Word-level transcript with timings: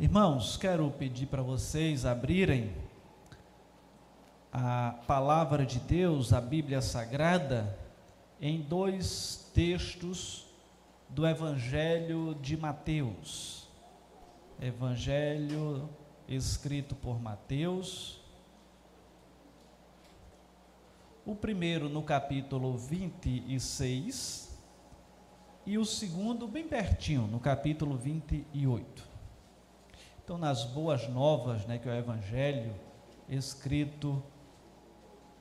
Irmãos, 0.00 0.56
quero 0.56 0.90
pedir 0.92 1.26
para 1.26 1.42
vocês 1.42 2.06
abrirem 2.06 2.72
a 4.50 4.94
palavra 5.06 5.66
de 5.66 5.78
Deus, 5.78 6.32
a 6.32 6.40
Bíblia 6.40 6.80
Sagrada, 6.80 7.78
em 8.40 8.62
dois 8.62 9.50
textos 9.52 10.46
do 11.06 11.26
Evangelho 11.26 12.34
de 12.40 12.56
Mateus. 12.56 13.68
Evangelho 14.58 15.86
escrito 16.26 16.94
por 16.94 17.20
Mateus. 17.20 18.22
O 21.26 21.34
primeiro 21.34 21.90
no 21.90 22.02
capítulo 22.02 22.74
26 22.78 24.58
e 25.66 25.76
o 25.76 25.84
segundo 25.84 26.48
bem 26.48 26.66
pertinho, 26.66 27.26
no 27.26 27.38
capítulo 27.38 27.98
28. 27.98 29.09
Então, 30.30 30.38
nas 30.38 30.62
boas 30.64 31.08
novas, 31.08 31.66
né, 31.66 31.76
que 31.76 31.88
é 31.88 31.92
o 31.92 31.94
Evangelho 31.96 32.72
escrito 33.28 34.22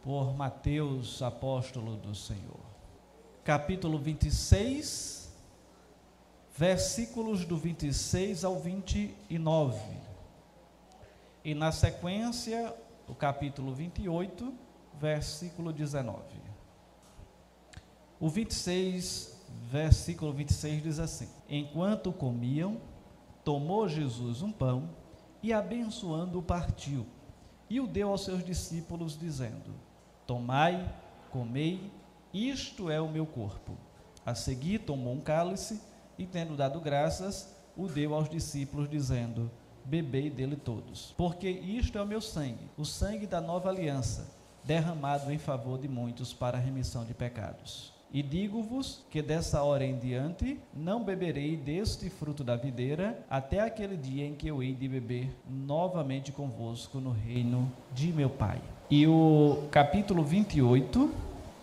por 0.02 0.34
Mateus, 0.36 1.22
apóstolo 1.22 1.96
do 1.96 2.16
Senhor. 2.16 2.60
Capítulo 3.44 4.00
26, 4.00 5.32
versículos 6.58 7.46
do 7.46 7.56
26 7.56 8.44
ao 8.44 8.58
29. 8.58 9.80
E 11.44 11.54
na 11.54 11.72
sequência, 11.72 12.76
o 13.08 13.14
capítulo 13.14 13.76
28, 13.76 14.52
versículo 15.00 15.72
19. 15.72 16.20
O 18.20 18.28
26, 18.28 19.40
versículo 19.70 20.34
26 20.34 20.82
diz 20.82 20.98
assim: 20.98 21.30
Enquanto 21.48 22.12
comiam, 22.12 22.82
tomou 23.50 23.90
Jesus 23.90 24.44
um 24.44 24.52
pão 24.52 24.92
e, 25.42 25.52
abençoando-o, 25.52 26.44
partiu 26.44 27.08
e 27.68 27.80
o 27.80 27.88
deu 27.88 28.12
aos 28.12 28.24
seus 28.24 28.44
discípulos, 28.44 29.18
dizendo: 29.18 29.74
Tomai, 30.28 30.88
comei, 31.32 31.92
isto 32.32 32.92
é 32.92 33.02
o 33.02 33.10
meu 33.10 33.26
corpo. 33.26 33.76
A 34.24 34.36
seguir, 34.36 34.86
tomou 34.86 35.16
um 35.16 35.20
cálice 35.20 35.82
e, 36.16 36.28
tendo 36.28 36.56
dado 36.56 36.80
graças, 36.80 37.56
o 37.76 37.88
deu 37.88 38.14
aos 38.14 38.30
discípulos, 38.30 38.88
dizendo: 38.88 39.50
Bebei 39.84 40.30
dele 40.30 40.56
todos, 40.56 41.16
porque 41.18 41.50
isto 41.50 41.98
é 41.98 42.04
o 42.04 42.08
meu 42.08 42.22
sangue, 42.22 42.70
o 42.78 42.86
sangue 42.86 43.26
da 43.26 43.42
nova 43.42 43.70
aliança, 43.70 44.30
derramado 44.64 45.32
em 45.32 45.40
favor 45.40 45.80
de 45.80 45.88
muitos 45.88 46.36
para 46.36 46.60
a 46.60 46.62
remissão 46.62 47.04
de 47.04 47.16
pecados. 47.16 47.99
E 48.12 48.24
digo-vos 48.24 49.04
que 49.12 49.22
dessa 49.22 49.62
hora 49.62 49.86
em 49.86 49.96
diante 49.96 50.60
não 50.74 51.04
beberei 51.04 51.56
deste 51.56 52.10
fruto 52.10 52.44
da 52.44 52.56
videira, 52.56 53.24
até 53.30 53.60
aquele 53.60 53.96
dia 53.96 54.26
em 54.26 54.34
que 54.34 54.48
eu 54.48 54.64
hei 54.64 54.74
de 54.74 54.88
beber 54.88 55.30
novamente 55.48 56.32
convosco 56.32 57.00
no 57.00 57.12
reino 57.12 57.72
de 57.94 58.12
meu 58.12 58.30
Pai. 58.30 58.60
E 58.90 59.06
o 59.06 59.68
capítulo 59.70 60.24
28, 60.24 61.12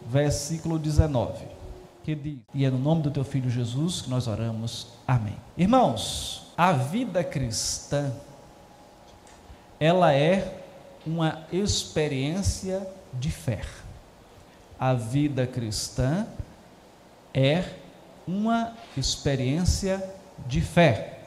versículo 0.08 0.78
19, 0.78 1.46
que 2.04 2.14
diz: 2.14 2.38
E 2.54 2.64
é 2.64 2.70
no 2.70 2.78
nome 2.78 3.02
do 3.02 3.10
teu 3.10 3.24
filho 3.24 3.50
Jesus 3.50 4.02
que 4.02 4.08
nós 4.08 4.28
oramos. 4.28 4.92
Amém. 5.04 5.34
Irmãos, 5.58 6.52
a 6.56 6.72
vida 6.72 7.24
cristã 7.24 8.12
ela 9.80 10.14
é 10.14 10.62
uma 11.04 11.44
experiência 11.52 12.86
de 13.12 13.32
fé 13.32 13.62
a 14.78 14.94
vida 14.94 15.46
cristã 15.46 16.26
é 17.32 17.64
uma 18.26 18.72
experiência 18.96 20.02
de 20.46 20.60
fé. 20.60 21.20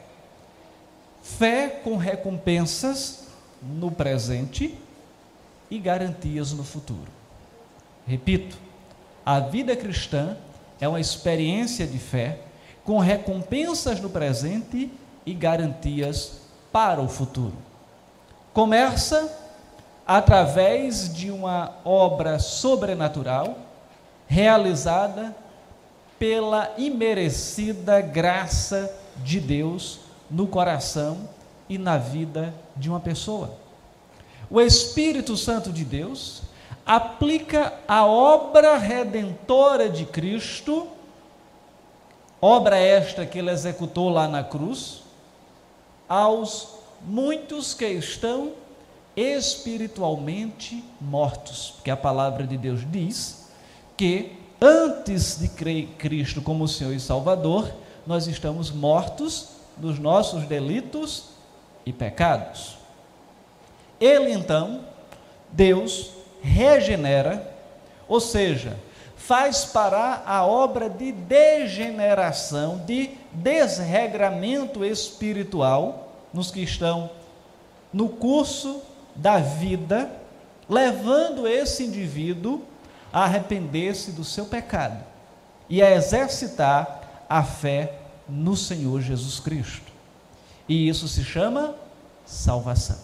Fé 1.22 1.68
com 1.68 1.96
recompensas 1.96 3.28
no 3.62 3.90
presente 3.90 4.78
e 5.70 5.78
garantias 5.78 6.52
no 6.52 6.64
futuro. 6.64 7.10
Repito, 8.06 8.56
a 9.24 9.38
vida 9.38 9.76
cristã 9.76 10.36
é 10.80 10.88
uma 10.88 11.00
experiência 11.00 11.86
de 11.86 11.98
fé 11.98 12.40
com 12.84 12.98
recompensas 12.98 14.00
no 14.00 14.10
presente 14.10 14.90
e 15.24 15.34
garantias 15.34 16.40
para 16.72 17.00
o 17.00 17.08
futuro. 17.08 17.54
Começa 18.52 19.39
através 20.12 21.14
de 21.14 21.30
uma 21.30 21.70
obra 21.84 22.40
sobrenatural 22.40 23.56
realizada 24.26 25.36
pela 26.18 26.74
imerecida 26.76 28.00
graça 28.00 28.92
de 29.18 29.38
Deus 29.38 30.00
no 30.28 30.48
coração 30.48 31.28
e 31.68 31.78
na 31.78 31.96
vida 31.96 32.52
de 32.74 32.90
uma 32.90 32.98
pessoa. 32.98 33.54
O 34.50 34.60
Espírito 34.60 35.36
Santo 35.36 35.72
de 35.72 35.84
Deus 35.84 36.42
aplica 36.84 37.72
a 37.86 38.04
obra 38.04 38.78
redentora 38.78 39.88
de 39.88 40.04
Cristo, 40.06 40.88
obra 42.42 42.76
esta 42.76 43.24
que 43.24 43.38
ele 43.38 43.50
executou 43.52 44.08
lá 44.08 44.26
na 44.26 44.42
cruz, 44.42 45.04
aos 46.08 46.80
muitos 47.00 47.74
que 47.74 47.86
estão 47.86 48.54
espiritualmente 49.20 50.82
mortos, 50.98 51.72
porque 51.76 51.90
a 51.90 51.96
palavra 51.96 52.46
de 52.46 52.56
Deus 52.56 52.80
diz 52.90 53.50
que 53.94 54.32
antes 54.58 55.38
de 55.38 55.48
crer 55.48 55.76
em 55.76 55.86
Cristo 55.88 56.40
como 56.40 56.66
Senhor 56.66 56.94
e 56.94 57.00
Salvador, 57.00 57.70
nós 58.06 58.26
estamos 58.26 58.70
mortos 58.70 59.50
nos 59.76 59.98
nossos 59.98 60.44
delitos 60.44 61.24
e 61.84 61.92
pecados. 61.92 62.78
Ele 64.00 64.32
então, 64.32 64.80
Deus, 65.52 66.12
regenera, 66.40 67.54
ou 68.08 68.20
seja, 68.20 68.78
faz 69.16 69.66
parar 69.66 70.24
a 70.26 70.46
obra 70.46 70.88
de 70.88 71.12
degeneração, 71.12 72.78
de 72.86 73.10
desregramento 73.32 74.82
espiritual 74.82 76.08
nos 76.32 76.50
que 76.50 76.62
estão 76.62 77.10
no 77.92 78.08
curso 78.08 78.82
da 79.14 79.38
vida, 79.38 80.10
levando 80.68 81.46
esse 81.46 81.84
indivíduo 81.84 82.62
a 83.12 83.24
arrepender-se 83.24 84.12
do 84.12 84.24
seu 84.24 84.46
pecado 84.46 85.04
e 85.68 85.82
a 85.82 85.90
exercitar 85.90 87.24
a 87.28 87.42
fé 87.42 87.94
no 88.28 88.56
Senhor 88.56 89.00
Jesus 89.00 89.40
Cristo. 89.40 89.90
E 90.68 90.88
isso 90.88 91.08
se 91.08 91.24
chama 91.24 91.74
salvação, 92.24 92.98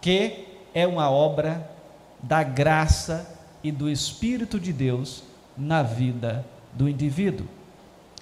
que 0.00 0.46
é 0.74 0.86
uma 0.86 1.10
obra 1.10 1.70
da 2.22 2.42
graça 2.42 3.26
e 3.62 3.72
do 3.72 3.88
Espírito 3.88 4.60
de 4.60 4.72
Deus 4.72 5.22
na 5.56 5.82
vida 5.82 6.44
do 6.72 6.88
indivíduo. 6.88 7.48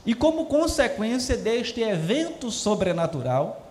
E 0.07 0.15
como 0.15 0.47
consequência 0.47 1.37
deste 1.37 1.81
evento 1.81 2.51
sobrenatural, 2.51 3.64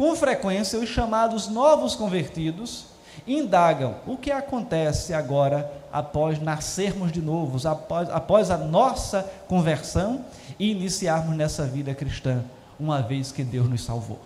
com 0.00 0.16
frequência, 0.16 0.78
os 0.78 0.88
chamados 0.88 1.46
novos 1.46 1.94
convertidos 1.94 2.86
indagam 3.26 3.96
o 4.06 4.16
que 4.16 4.32
acontece 4.32 5.12
agora 5.12 5.70
após 5.92 6.40
nascermos 6.40 7.12
de 7.12 7.20
novo, 7.20 7.68
após, 7.68 8.08
após 8.08 8.50
a 8.50 8.56
nossa 8.56 9.30
conversão 9.46 10.24
e 10.58 10.70
iniciarmos 10.70 11.36
nessa 11.36 11.66
vida 11.66 11.94
cristã, 11.94 12.42
uma 12.78 13.02
vez 13.02 13.30
que 13.30 13.44
Deus 13.44 13.68
nos 13.68 13.84
salvou. 13.84 14.18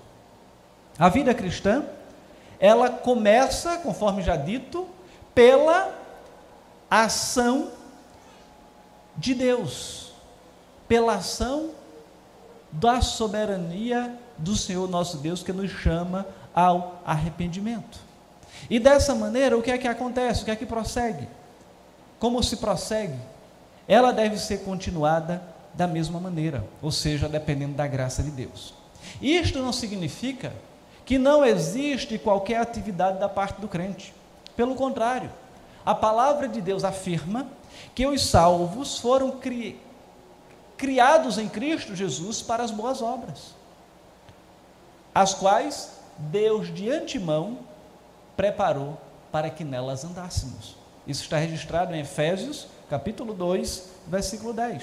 A 0.97 1.09
vida 1.09 1.35
cristã, 1.35 1.85
ela 2.61 2.89
começa, 2.89 3.77
conforme 3.79 4.23
já 4.23 4.37
dito, 4.37 4.87
pela 5.35 5.93
ação 6.89 7.71
de 9.17 9.35
Deus, 9.35 10.12
pela 10.87 11.15
ação 11.15 11.71
da 12.71 13.01
soberania 13.01 14.23
do 14.39 14.56
Senhor 14.56 14.89
nosso 14.89 15.19
Deus 15.19 15.43
que 15.43 15.53
nos 15.53 15.70
chama 15.70 16.26
ao 16.55 17.00
arrependimento. 17.05 17.99
E 18.69 18.79
dessa 18.79 19.14
maneira, 19.14 19.56
o 19.56 19.62
que 19.62 19.70
é 19.70 19.79
que 19.79 19.88
acontece? 19.88 20.43
O 20.43 20.44
que 20.44 20.50
é 20.50 20.56
que 20.56 20.67
prossegue? 20.67 21.29
Como 22.19 22.43
se 22.43 22.56
prossegue? 22.56 23.19
Ela 23.87 24.12
deve 24.12 24.38
ser 24.38 24.58
continuada 24.58 25.43
da 25.75 25.87
mesma 25.87 26.20
maneira, 26.20 26.64
ou 26.81 26.91
seja, 26.91 27.29
dependendo 27.29 27.75
da 27.75 27.87
graça 27.87 28.23
de 28.23 28.31
Deus. 28.31 28.73
Isto 29.20 29.58
não 29.58 29.73
significa 29.73 30.53
que 31.05 31.19
não 31.19 31.44
existe 31.44 32.17
qualquer 32.19 32.61
atividade 32.61 33.19
da 33.19 33.29
parte 33.29 33.61
do 33.61 33.69
crente. 33.69 34.14
Pelo 34.56 34.75
contrário, 34.75 35.31
a 35.85 35.94
palavra 35.94 36.49
de 36.49 36.61
Deus 36.61 36.85
afirma 36.85 37.47
que 37.94 38.06
os 38.06 38.25
salvos 38.25 38.99
foram 38.99 39.32
cri 39.32 39.79
criados 40.76 41.38
em 41.38 41.49
Cristo 41.49 41.94
Jesus 41.94 42.43
para 42.43 42.62
as 42.62 42.70
boas 42.70 43.00
obras 43.00 43.55
as 45.14 45.32
quais 45.34 45.93
Deus 46.19 46.72
de 46.75 46.90
antemão 46.90 47.58
preparou 48.37 48.99
para 49.31 49.50
que 49.50 49.62
nelas 49.62 50.05
andássemos. 50.05 50.76
Isso 51.06 51.22
está 51.22 51.37
registrado 51.37 51.94
em 51.94 52.00
Efésios, 52.00 52.66
capítulo 52.88 53.34
2, 53.34 53.90
versículo 54.06 54.52
10. 54.52 54.82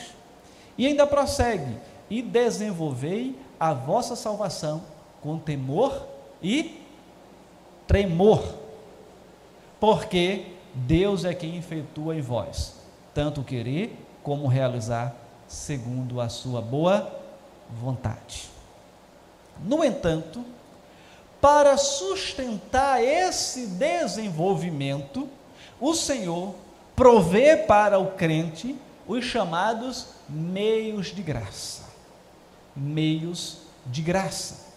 E 0.78 0.88
ainda 0.88 1.07
prossegue: 1.07 1.78
E 2.10 2.22
desenvolvei 2.22 3.38
a 3.60 3.74
vossa 3.74 4.16
salvação 4.16 4.83
com 5.22 5.38
temor 5.38 6.07
e 6.42 6.81
tremor, 7.88 8.44
porque 9.80 10.54
Deus 10.74 11.25
é 11.25 11.34
quem 11.34 11.57
efetua 11.57 12.16
em 12.16 12.22
vós, 12.22 12.75
tanto 13.13 13.44
querer 13.44 13.98
como 14.24 14.48
realizar, 14.48 15.16
segundo 15.48 16.22
a 16.22 16.30
sua 16.30 16.62
boa 16.62 17.12
vontade. 17.69 18.50
No 19.59 19.83
entanto, 19.83 20.44
para 21.39 21.77
sustentar 21.77 23.03
esse 23.03 23.68
desenvolvimento, 23.68 25.27
o 25.80 25.94
Senhor 25.94 26.53
provê 26.95 27.57
para 27.57 28.00
o 28.00 28.12
crente 28.12 28.75
os 29.07 29.25
chamados 29.25 30.07
meios 30.30 31.07
de 31.07 31.21
graça. 31.21 31.89
Meios 32.75 33.57
de 33.86 34.01
graça. 34.01 34.71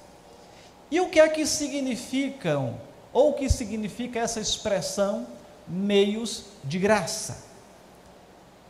E 0.91 1.01
o 1.01 1.09
que 1.09 1.21
é 1.21 1.29
que 1.29 1.47
significam, 1.47 2.77
ou 3.13 3.31
o 3.31 3.35
que 3.35 3.49
significa 3.49 4.21
essa 4.21 4.41
expressão 4.41 5.27
meios 5.69 6.45
de 6.65 6.79
graça? 6.79 7.45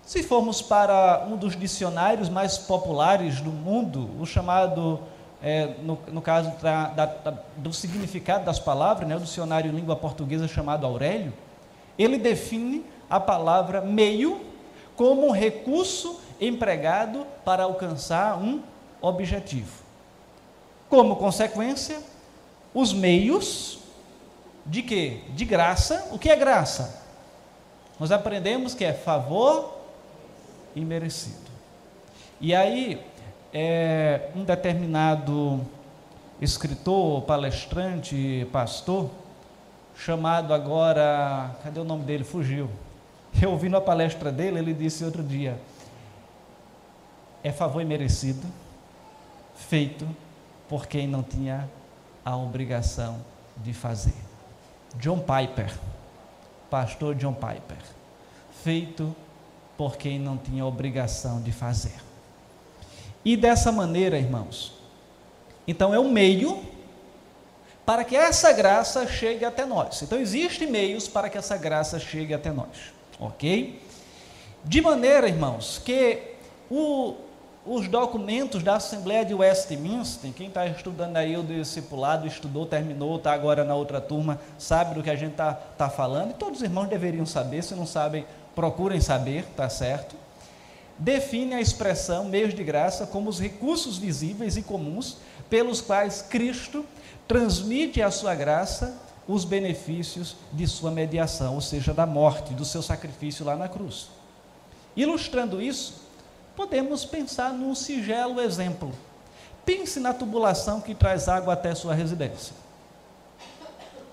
Se 0.05 0.23
formos 0.23 0.61
para 0.61 1.27
um 1.27 1.37
dos 1.37 1.59
dicionários 1.59 2.29
mais 2.29 2.59
populares 2.59 3.41
do 3.41 3.51
mundo, 3.51 4.11
o 4.21 4.27
chamado, 4.27 5.01
é, 5.45 5.75
no, 5.83 5.99
no, 6.11 6.23
caso 6.23 6.51
da, 6.63 6.87
da, 6.89 7.35
do 7.59 7.71
significado 7.71 8.47
das 8.47 8.59
palavras, 8.59 9.07
né, 9.07 9.15
o 9.15 9.21
dicionário 9.21 9.71
em 9.71 9.75
língua 9.75 9.95
portuguesa 9.95 10.49
chamado 10.49 10.87
Aurélio, 10.87 11.35
ele 11.99 12.17
define 12.17 12.83
a 13.11 13.21
palavra 13.21 13.83
meio 13.83 14.41
como 14.97 15.29
um 15.29 15.31
recurso 15.31 16.19
empregado 16.41 17.27
para 17.45 17.65
alcançar 17.65 18.39
um 18.39 18.63
objetivo. 19.03 19.85
Como 20.89 21.17
consequência, 21.17 22.01
os 22.73 22.95
meios 22.95 23.81
de 24.65 24.81
quê? 24.83 25.21
De 25.35 25.45
graça. 25.45 26.09
O 26.11 26.19
que 26.19 26.31
é 26.31 26.37
graça? 26.37 27.03
Nós 28.01 28.11
aprendemos 28.11 28.73
que 28.73 28.85
é 28.85 28.95
favor 28.95 29.79
imerecido. 30.75 31.53
E 32.41 32.55
aí, 32.55 33.01
é, 33.55 34.31
um 34.35 34.43
determinado 34.43 35.65
escritor, 36.41 37.23
palestrante, 37.23 38.49
pastor, 38.51 39.09
chamado 39.97 40.53
agora, 40.53 41.55
cadê 41.63 41.79
o 41.79 41.85
nome 41.85 42.03
dele? 42.03 42.25
Fugiu. 42.25 42.69
Eu 43.41 43.53
ouvi 43.53 43.69
na 43.69 43.81
palestra 43.81 44.33
dele, 44.33 44.59
ele 44.59 44.75
disse 44.75 45.05
outro 45.05 45.23
dia: 45.23 45.57
é 47.45 47.53
favor 47.53 47.81
imerecido, 47.81 48.45
feito 49.55 50.05
por 50.69 50.87
quem 50.89 51.07
não 51.07 51.23
tinha 51.23 51.69
a 52.25 52.37
obrigação 52.37 53.21
de 53.59 53.73
fazer. 53.73 54.17
John 54.97 55.21
Piper, 55.21 55.73
pastor 56.69 57.15
John 57.15 57.35
Piper, 57.35 57.79
feito 58.65 59.15
por 59.77 59.97
quem 59.97 60.19
não 60.19 60.37
tinha 60.37 60.67
obrigação 60.67 61.41
de 61.41 61.53
fazer. 61.53 62.14
E 63.25 63.37
dessa 63.37 63.73
maneira, 63.73 64.19
irmãos, 64.19 64.73
então 65.67 65.95
é 65.95 65.99
um 65.99 66.11
meio 66.11 66.63
para 67.87 68.05
que 68.05 68.17
essa 68.17 68.53
graça 68.53 69.07
chegue 69.07 69.45
até 69.45 69.65
nós. 69.65 70.03
Então 70.03 70.19
existem 70.19 70.71
meios 70.71 71.09
para 71.09 71.29
que 71.29 71.39
essa 71.39 71.57
graça 71.57 71.99
chegue 71.99 72.35
até 72.35 72.51
nós, 72.51 72.93
ok? 73.19 73.81
De 74.65 74.81
maneira, 74.81 75.29
irmãos, 75.29 75.81
que 75.85 76.35
o, 76.71 77.15
os 77.67 77.89
documentos 77.89 78.63
da 78.63 78.77
Assembleia 78.77 79.25
de 79.25 79.35
Westminster, 79.35 80.31
quem 80.33 80.49
está 80.49 80.67
estudando 80.67 81.17
aí 81.17 81.37
o 81.37 81.43
discipulado, 81.43 82.27
estudou, 82.27 82.65
terminou, 82.65 83.17
está 83.17 83.33
agora 83.33 83.65
na 83.65 83.75
outra 83.75 84.01
turma, 84.01 84.41
sabe 84.59 84.95
do 84.95 85.03
que 85.03 85.11
a 85.11 85.17
gente 85.17 85.33
está 85.33 85.53
tá 85.53 85.91
falando, 85.91 86.31
e 86.31 86.35
todos 86.35 86.59
os 86.59 86.63
irmãos 86.63 86.89
deveriam 86.89 87.27
saber, 87.27 87.63
se 87.63 87.75
não 87.75 87.87
sabem, 87.87 88.27
procurem 88.55 89.01
saber, 89.01 89.45
tá 89.57 89.69
certo? 89.69 90.24
Define 90.99 91.55
a 91.55 91.61
expressão 91.61 92.25
meios 92.25 92.55
de 92.55 92.63
graça 92.63 93.07
como 93.07 93.29
os 93.29 93.41
recursos 93.41 93.99
visíveis 93.99 94.57
e 94.57 94.63
comuns 94.63 95.17
pelos 95.51 95.81
quais 95.81 96.23
Cristo 96.23 96.85
transmite 97.27 98.01
à 98.01 98.11
sua 98.11 98.35
graça 98.35 98.97
os 99.27 99.45
benefícios 99.45 100.37
de 100.53 100.67
sua 100.67 100.91
mediação, 100.91 101.55
ou 101.55 101.61
seja, 101.61 101.95
da 101.95 102.07
morte, 102.07 102.55
do 102.55 102.65
seu 102.65 102.83
sacrifício 102.83 103.45
lá 103.45 103.57
na 103.57 103.69
cruz. 103.69 104.09
Ilustrando 104.95 105.61
isso, 105.61 106.03
podemos 106.55 107.05
pensar 107.05 107.53
num 107.53 107.75
singelo 107.75 108.41
exemplo. 108.41 108.93
Pense 109.65 109.99
na 109.99 110.13
tubulação 110.13 110.81
que 110.81 110.95
traz 110.95 111.27
água 111.29 111.55
até 111.55 111.75
sua 111.75 111.95
residência 111.95 112.65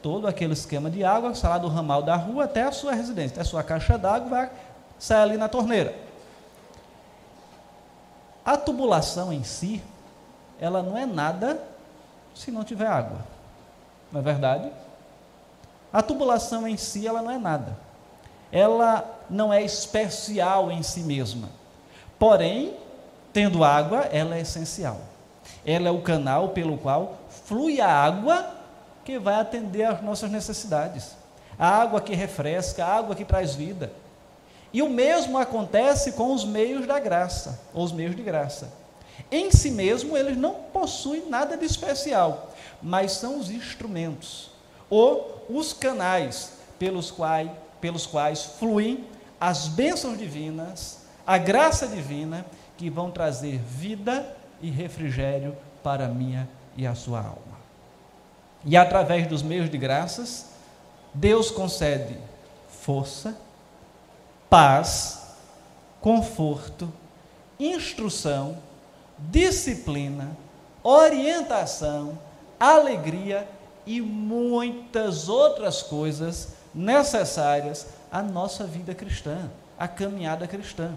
todo 0.01 0.27
aquele 0.27 0.53
esquema 0.53 0.89
de 0.89 1.03
água, 1.03 1.35
sai 1.35 1.51
lá 1.51 1.57
do 1.57 1.67
ramal 1.67 2.01
da 2.01 2.15
rua 2.15 2.45
até 2.45 2.63
a 2.63 2.71
sua 2.71 2.93
residência, 2.93 3.33
até 3.33 3.41
a 3.41 3.45
sua 3.45 3.63
caixa 3.63 3.97
d'água, 3.97 4.29
vai 4.29 4.51
sair 4.97 5.21
ali 5.21 5.37
na 5.37 5.47
torneira. 5.47 5.95
A 8.45 8.57
tubulação 8.57 9.31
em 9.31 9.43
si, 9.43 9.83
ela 10.59 10.81
não 10.81 10.97
é 10.97 11.05
nada 11.05 11.61
se 12.33 12.51
não 12.51 12.63
tiver 12.63 12.87
água. 12.87 13.19
Não 14.11 14.19
é 14.19 14.23
verdade? 14.23 14.71
A 15.93 16.01
tubulação 16.01 16.67
em 16.67 16.77
si, 16.77 17.07
ela 17.07 17.21
não 17.21 17.31
é 17.31 17.37
nada. 17.37 17.77
Ela 18.51 19.05
não 19.29 19.53
é 19.53 19.61
especial 19.61 20.71
em 20.71 20.83
si 20.83 21.01
mesma. 21.01 21.49
Porém, 22.17 22.75
tendo 23.31 23.63
água, 23.63 24.01
ela 24.11 24.35
é 24.35 24.41
essencial. 24.41 24.99
Ela 25.65 25.89
é 25.89 25.91
o 25.91 26.01
canal 26.01 26.49
pelo 26.49 26.77
qual 26.77 27.17
flui 27.45 27.79
a 27.79 27.89
água 27.89 28.55
que 29.03 29.19
vai 29.19 29.35
atender 29.35 29.83
às 29.83 30.01
nossas 30.01 30.31
necessidades. 30.31 31.15
A 31.57 31.67
água 31.67 32.01
que 32.01 32.15
refresca, 32.15 32.85
a 32.85 32.95
água 32.95 33.15
que 33.15 33.25
traz 33.25 33.55
vida. 33.55 33.91
E 34.73 34.81
o 34.81 34.89
mesmo 34.89 35.37
acontece 35.37 36.13
com 36.13 36.33
os 36.33 36.45
meios 36.45 36.87
da 36.87 36.99
graça, 36.99 37.59
ou 37.73 37.83
os 37.83 37.91
meios 37.91 38.15
de 38.15 38.21
graça. 38.21 38.71
Em 39.29 39.51
si 39.51 39.71
mesmo, 39.71 40.17
eles 40.17 40.37
não 40.37 40.53
possuem 40.53 41.29
nada 41.29 41.57
de 41.57 41.65
especial, 41.65 42.51
mas 42.81 43.13
são 43.13 43.37
os 43.39 43.49
instrumentos, 43.49 44.51
ou 44.89 45.45
os 45.49 45.73
canais 45.73 46.53
pelos 46.79 47.11
quais, 47.11 47.51
pelos 47.79 48.05
quais 48.05 48.43
fluem 48.43 49.05
as 49.39 49.67
bênçãos 49.67 50.17
divinas, 50.17 50.99
a 51.25 51.37
graça 51.37 51.87
divina, 51.87 52.45
que 52.77 52.89
vão 52.89 53.11
trazer 53.11 53.59
vida 53.59 54.35
e 54.61 54.69
refrigério 54.69 55.55
para 55.83 56.05
a 56.05 56.09
minha 56.09 56.49
e 56.75 56.87
a 56.87 56.95
sua 56.95 57.19
alma. 57.19 57.59
E 58.63 58.77
através 58.77 59.27
dos 59.27 59.41
meios 59.41 59.69
de 59.69 59.77
graças, 59.77 60.47
Deus 61.13 61.51
concede 61.51 62.17
força, 62.67 63.37
paz, 64.51 65.21
conforto, 66.01 66.91
instrução, 67.57 68.57
disciplina, 69.17 70.35
orientação, 70.83 72.19
alegria 72.59 73.47
e 73.85 74.01
muitas 74.01 75.29
outras 75.29 75.81
coisas 75.81 76.49
necessárias 76.75 77.87
à 78.11 78.21
nossa 78.21 78.65
vida 78.65 78.93
cristã, 78.93 79.49
à 79.79 79.87
caminhada 79.87 80.45
cristã. 80.45 80.95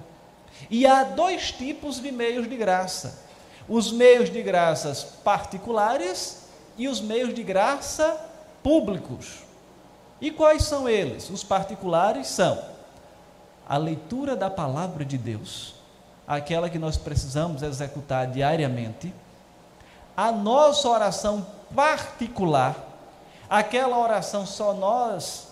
E 0.69 0.85
há 0.85 1.05
dois 1.05 1.53
tipos 1.53 2.01
de 2.01 2.11
meios 2.11 2.49
de 2.49 2.57
graça: 2.57 3.23
os 3.69 3.93
meios 3.93 4.31
de 4.31 4.43
graças 4.43 5.05
particulares 5.23 6.49
e 6.77 6.89
os 6.89 7.01
meios 7.01 7.33
de 7.33 7.45
graça 7.45 8.21
públicos. 8.65 9.45
E 10.21 10.33
quais 10.33 10.65
são 10.65 10.89
eles? 10.89 11.31
Os 11.31 11.45
particulares 11.45 12.27
são 12.27 12.74
a 13.69 13.77
leitura 13.77 14.37
da 14.37 14.51
palavra 14.51 15.05
de 15.05 15.17
Deus, 15.17 15.75
aquela 16.27 16.69
que 16.69 16.79
nós 16.79 16.97
precisamos 16.97 17.63
executar 17.63 18.27
diariamente, 18.27 19.13
a 20.17 20.31
nossa 20.31 20.89
oração 20.89 21.47
particular, 21.75 22.77
aquela 23.49 23.99
oração 23.99 24.47
só 24.47 24.73
nós, 24.73 25.49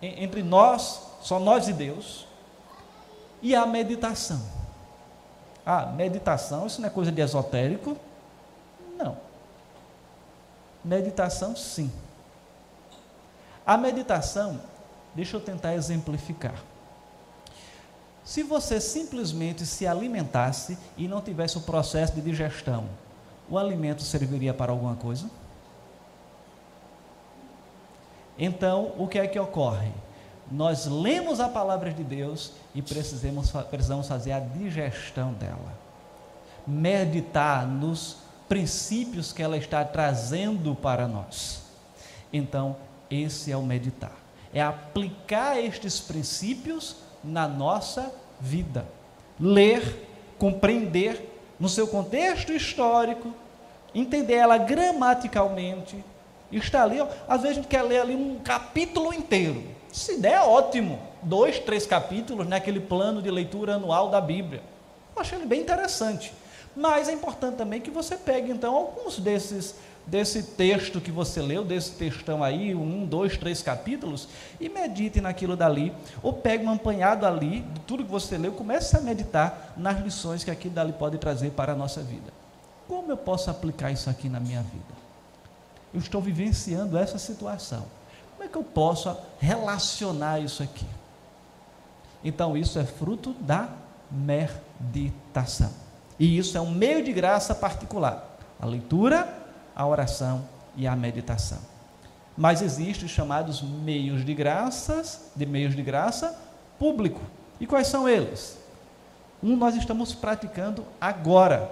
entre 0.00 0.42
nós, 0.42 1.00
só 1.20 1.38
nós 1.38 1.68
e 1.68 1.72
Deus, 1.72 2.26
e 3.40 3.54
a 3.54 3.66
meditação. 3.66 4.40
Ah, 5.64 5.86
meditação, 5.86 6.66
isso 6.66 6.80
não 6.80 6.88
é 6.88 6.90
coisa 6.90 7.12
de 7.12 7.20
esotérico? 7.20 7.96
Não. 8.96 9.16
Meditação, 10.84 11.54
sim. 11.54 11.92
A 13.64 13.76
meditação, 13.76 14.60
deixa 15.14 15.36
eu 15.36 15.40
tentar 15.40 15.74
exemplificar. 15.74 16.54
Se 18.24 18.42
você 18.42 18.80
simplesmente 18.80 19.66
se 19.66 19.86
alimentasse 19.86 20.78
e 20.96 21.08
não 21.08 21.20
tivesse 21.20 21.58
o 21.58 21.62
processo 21.62 22.14
de 22.14 22.20
digestão, 22.20 22.86
o 23.50 23.58
alimento 23.58 24.02
serviria 24.02 24.54
para 24.54 24.70
alguma 24.70 24.94
coisa? 24.94 25.28
Então, 28.38 28.92
o 28.96 29.06
que 29.08 29.18
é 29.18 29.26
que 29.26 29.38
ocorre? 29.38 29.90
Nós 30.50 30.86
lemos 30.86 31.40
a 31.40 31.48
palavra 31.48 31.92
de 31.92 32.04
Deus 32.04 32.52
e 32.74 32.82
precisamos, 32.82 33.50
precisamos 33.70 34.08
fazer 34.08 34.32
a 34.32 34.40
digestão 34.40 35.32
dela. 35.32 35.72
Meditar 36.66 37.66
nos 37.66 38.18
princípios 38.48 39.32
que 39.32 39.42
ela 39.42 39.56
está 39.56 39.84
trazendo 39.84 40.74
para 40.74 41.08
nós. 41.08 41.62
Então, 42.32 42.76
esse 43.10 43.50
é 43.50 43.56
o 43.56 43.62
meditar. 43.62 44.16
É 44.52 44.60
aplicar 44.62 45.58
estes 45.58 46.00
princípios 46.00 46.96
na 47.22 47.46
nossa 47.46 48.12
vida. 48.40 48.86
Ler, 49.38 50.06
compreender 50.38 51.28
no 51.58 51.68
seu 51.68 51.86
contexto 51.86 52.52
histórico, 52.52 53.32
entender 53.94 54.34
ela 54.34 54.58
gramaticalmente. 54.58 56.02
Está 56.50 56.82
ali, 56.82 57.00
ó, 57.00 57.06
às 57.28 57.42
vezes 57.42 57.58
a 57.58 57.60
gente 57.60 57.68
quer 57.68 57.82
ler 57.82 58.00
ali 58.00 58.14
um 58.14 58.38
capítulo 58.40 59.12
inteiro. 59.14 59.62
Se 59.92 60.18
der, 60.18 60.40
ótimo. 60.40 60.98
Dois, 61.22 61.58
três 61.58 61.86
capítulos 61.86 62.48
naquele 62.48 62.80
plano 62.80 63.22
de 63.22 63.30
leitura 63.30 63.74
anual 63.74 64.08
da 64.08 64.20
Bíblia. 64.20 64.62
Eu 65.14 65.22
achei 65.22 65.38
ele 65.38 65.46
bem 65.46 65.60
interessante. 65.60 66.32
Mas 66.74 67.08
é 67.08 67.12
importante 67.12 67.56
também 67.56 67.80
que 67.80 67.90
você 67.90 68.16
pegue, 68.16 68.50
então, 68.50 68.74
alguns 68.74 69.18
desses 69.18 69.74
desse 70.06 70.42
texto 70.42 71.00
que 71.00 71.10
você 71.10 71.40
leu, 71.40 71.64
desse 71.64 71.92
textão 71.92 72.42
aí, 72.42 72.74
um, 72.74 73.06
dois, 73.06 73.36
três 73.36 73.62
capítulos, 73.62 74.28
e 74.60 74.68
medite 74.68 75.20
naquilo 75.20 75.56
dali, 75.56 75.92
ou 76.22 76.32
pegue 76.32 76.64
um 76.64 76.72
apanhado 76.72 77.24
ali 77.24 77.60
de 77.60 77.80
tudo 77.80 78.04
que 78.04 78.10
você 78.10 78.36
leu, 78.36 78.52
comece 78.52 78.96
a 78.96 79.00
meditar 79.00 79.72
nas 79.76 80.00
lições 80.00 80.44
que 80.44 80.50
aquilo 80.50 80.74
dali 80.74 80.92
pode 80.92 81.18
trazer 81.18 81.50
para 81.50 81.72
a 81.72 81.76
nossa 81.76 82.02
vida. 82.02 82.32
Como 82.88 83.10
eu 83.10 83.16
posso 83.16 83.50
aplicar 83.50 83.90
isso 83.90 84.10
aqui 84.10 84.28
na 84.28 84.40
minha 84.40 84.60
vida? 84.62 85.02
Eu 85.94 86.00
estou 86.00 86.20
vivenciando 86.20 86.98
essa 86.98 87.18
situação. 87.18 87.84
Como 88.32 88.44
é 88.44 88.48
que 88.48 88.56
eu 88.56 88.64
posso 88.64 89.16
relacionar 89.38 90.40
isso 90.40 90.62
aqui? 90.62 90.86
Então, 92.24 92.56
isso 92.56 92.78
é 92.78 92.84
fruto 92.84 93.34
da 93.40 93.68
meditação. 94.10 95.70
E 96.18 96.38
isso 96.38 96.56
é 96.56 96.60
um 96.60 96.70
meio 96.70 97.04
de 97.04 97.12
graça 97.12 97.54
particular. 97.54 98.36
A 98.60 98.66
leitura 98.66 99.41
a 99.74 99.86
oração 99.86 100.44
e 100.76 100.86
a 100.86 100.96
meditação. 100.96 101.58
Mas 102.36 102.62
existem 102.62 103.04
os 103.04 103.10
chamados 103.10 103.62
meios 103.62 104.24
de 104.24 104.34
graças, 104.34 105.30
de 105.36 105.44
meios 105.44 105.76
de 105.76 105.82
graça 105.82 106.38
público. 106.78 107.20
E 107.60 107.66
quais 107.66 107.86
são 107.86 108.08
eles? 108.08 108.58
Um 109.42 109.56
nós 109.56 109.74
estamos 109.74 110.14
praticando 110.14 110.84
agora, 111.00 111.70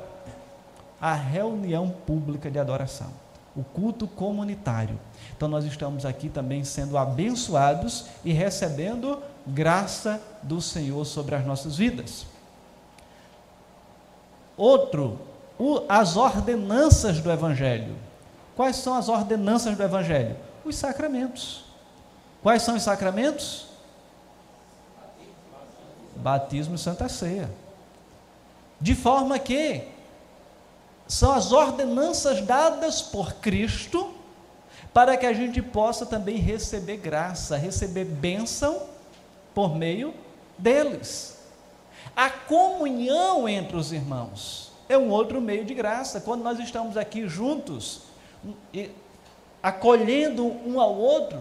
a 1.00 1.14
reunião 1.14 1.88
pública 1.88 2.50
de 2.50 2.59
adoração, 2.59 3.09
o 3.57 3.64
culto 3.64 4.07
comunitário. 4.07 4.99
Então 5.35 5.49
nós 5.49 5.64
estamos 5.64 6.04
aqui 6.04 6.28
também 6.28 6.62
sendo 6.62 6.99
abençoados 6.99 8.07
e 8.23 8.33
recebendo 8.33 9.23
graça 9.47 10.21
do 10.42 10.61
Senhor 10.61 11.04
sobre 11.07 11.35
as 11.35 11.47
nossas 11.47 11.76
vidas. 11.76 12.26
Outro 14.57 15.19
as 15.88 16.17
ordenanças 16.17 17.21
do 17.21 17.31
Evangelho. 17.31 17.97
Quais 18.57 18.76
são 18.76 18.95
as 18.95 19.09
ordenanças 19.09 19.76
do 19.76 19.83
Evangelho? 19.83 20.37
Os 20.64 20.76
sacramentos. 20.76 21.64
Quais 22.43 22.62
são 22.62 22.76
os 22.76 22.83
sacramentos? 22.83 23.67
Batismo 26.17 26.75
e 26.75 26.79
Santa 26.79 27.09
Ceia. 27.09 27.50
De 28.81 28.95
forma 28.95 29.38
que 29.38 29.87
são 31.07 31.33
as 31.33 31.52
ordenanças 31.52 32.40
dadas 32.40 33.02
por 33.02 33.35
Cristo 33.35 34.14
para 34.95 35.17
que 35.17 35.26
a 35.26 35.33
gente 35.33 35.61
possa 35.61 36.07
também 36.07 36.37
receber 36.37 36.97
graça, 36.97 37.57
receber 37.57 38.05
bênção 38.05 38.83
por 39.55 39.75
meio 39.75 40.14
deles. 40.57 41.38
A 42.17 42.31
comunhão 42.31 43.49
entre 43.49 43.76
os 43.76 43.93
irmãos 43.93 44.70
é 44.90 44.99
um 44.99 45.09
outro 45.09 45.40
meio 45.40 45.64
de 45.64 45.73
graça. 45.73 46.20
Quando 46.20 46.42
nós 46.42 46.59
estamos 46.59 46.97
aqui 46.97 47.28
juntos, 47.28 48.02
acolhendo 49.62 50.44
um 50.44 50.80
ao 50.80 50.97
outro, 50.97 51.40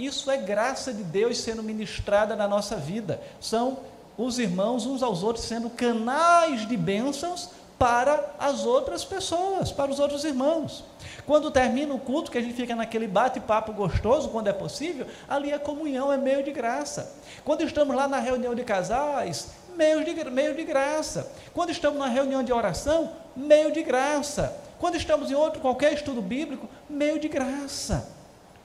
isso 0.00 0.28
é 0.28 0.36
graça 0.36 0.92
de 0.92 1.04
Deus 1.04 1.38
sendo 1.38 1.62
ministrada 1.62 2.34
na 2.34 2.48
nossa 2.48 2.74
vida. 2.74 3.22
São 3.40 3.78
os 4.16 4.40
irmãos 4.40 4.84
uns 4.84 5.00
aos 5.00 5.22
outros 5.22 5.44
sendo 5.44 5.70
canais 5.70 6.66
de 6.66 6.76
bênçãos 6.76 7.50
para 7.78 8.34
as 8.36 8.66
outras 8.66 9.04
pessoas, 9.04 9.70
para 9.70 9.92
os 9.92 10.00
outros 10.00 10.24
irmãos. 10.24 10.82
Quando 11.24 11.52
termina 11.52 11.94
o 11.94 12.00
culto, 12.00 12.32
que 12.32 12.38
a 12.38 12.40
gente 12.40 12.54
fica 12.54 12.74
naquele 12.74 13.06
bate-papo 13.06 13.72
gostoso, 13.72 14.28
quando 14.30 14.48
é 14.48 14.52
possível, 14.52 15.06
ali 15.28 15.52
a 15.52 15.58
comunhão 15.60 16.12
é 16.12 16.16
meio 16.16 16.42
de 16.42 16.50
graça. 16.50 17.14
Quando 17.44 17.62
estamos 17.62 17.94
lá 17.94 18.08
na 18.08 18.18
reunião 18.18 18.56
de 18.56 18.64
casais, 18.64 19.50
meio 19.78 20.04
de, 20.04 20.24
meio 20.28 20.56
de 20.56 20.64
graça. 20.64 21.30
Quando 21.54 21.70
estamos 21.70 22.00
na 22.00 22.08
reunião 22.08 22.42
de 22.42 22.52
oração, 22.52 23.12
meio 23.36 23.70
de 23.70 23.80
graça. 23.84 24.56
Quando 24.80 24.96
estamos 24.96 25.30
em 25.30 25.34
outro 25.34 25.60
qualquer 25.60 25.92
estudo 25.92 26.20
bíblico, 26.20 26.68
meio 26.90 27.20
de 27.20 27.28
graça. 27.28 28.08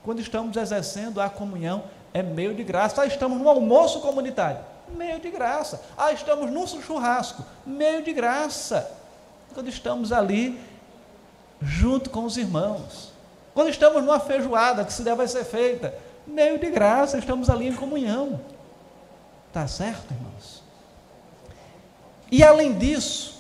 Quando 0.04 0.20
estamos 0.20 0.58
exercendo 0.58 1.22
a 1.22 1.30
comunhão, 1.30 1.84
é 2.14 2.24
meio 2.24 2.56
de 2.56 2.64
graça. 2.64 3.04
Ah, 3.04 3.06
estamos 3.06 3.40
no 3.40 3.48
almoço 3.48 4.02
comunitário, 4.02 4.60
meio 4.90 5.20
de 5.20 5.30
graça. 5.30 5.82
Ah, 5.96 6.12
estamos 6.12 6.50
num 6.50 6.66
churrasco, 6.66 7.46
meio 7.64 8.04
de 8.04 8.12
graça. 8.12 8.92
Quando 9.54 9.70
estamos 9.70 10.12
ali 10.12 10.60
junto 11.62 12.10
com 12.10 12.26
os 12.26 12.38
irmãos. 12.38 13.14
Quando 13.54 13.70
estamos 13.70 14.04
numa 14.04 14.20
feijoada 14.20 14.84
que 14.84 14.92
se 14.92 15.04
deve 15.04 15.28
ser 15.28 15.46
feita, 15.46 15.94
meio 16.26 16.58
de 16.58 16.72
graça, 16.72 17.20
estamos 17.20 17.52
ali 17.52 17.68
em 17.68 17.76
comunhão. 17.76 18.42
Tá 19.54 19.68
certo, 19.68 20.12
irmãos? 20.12 20.63
E 22.34 22.44
além 22.44 22.74
disso, 22.74 23.36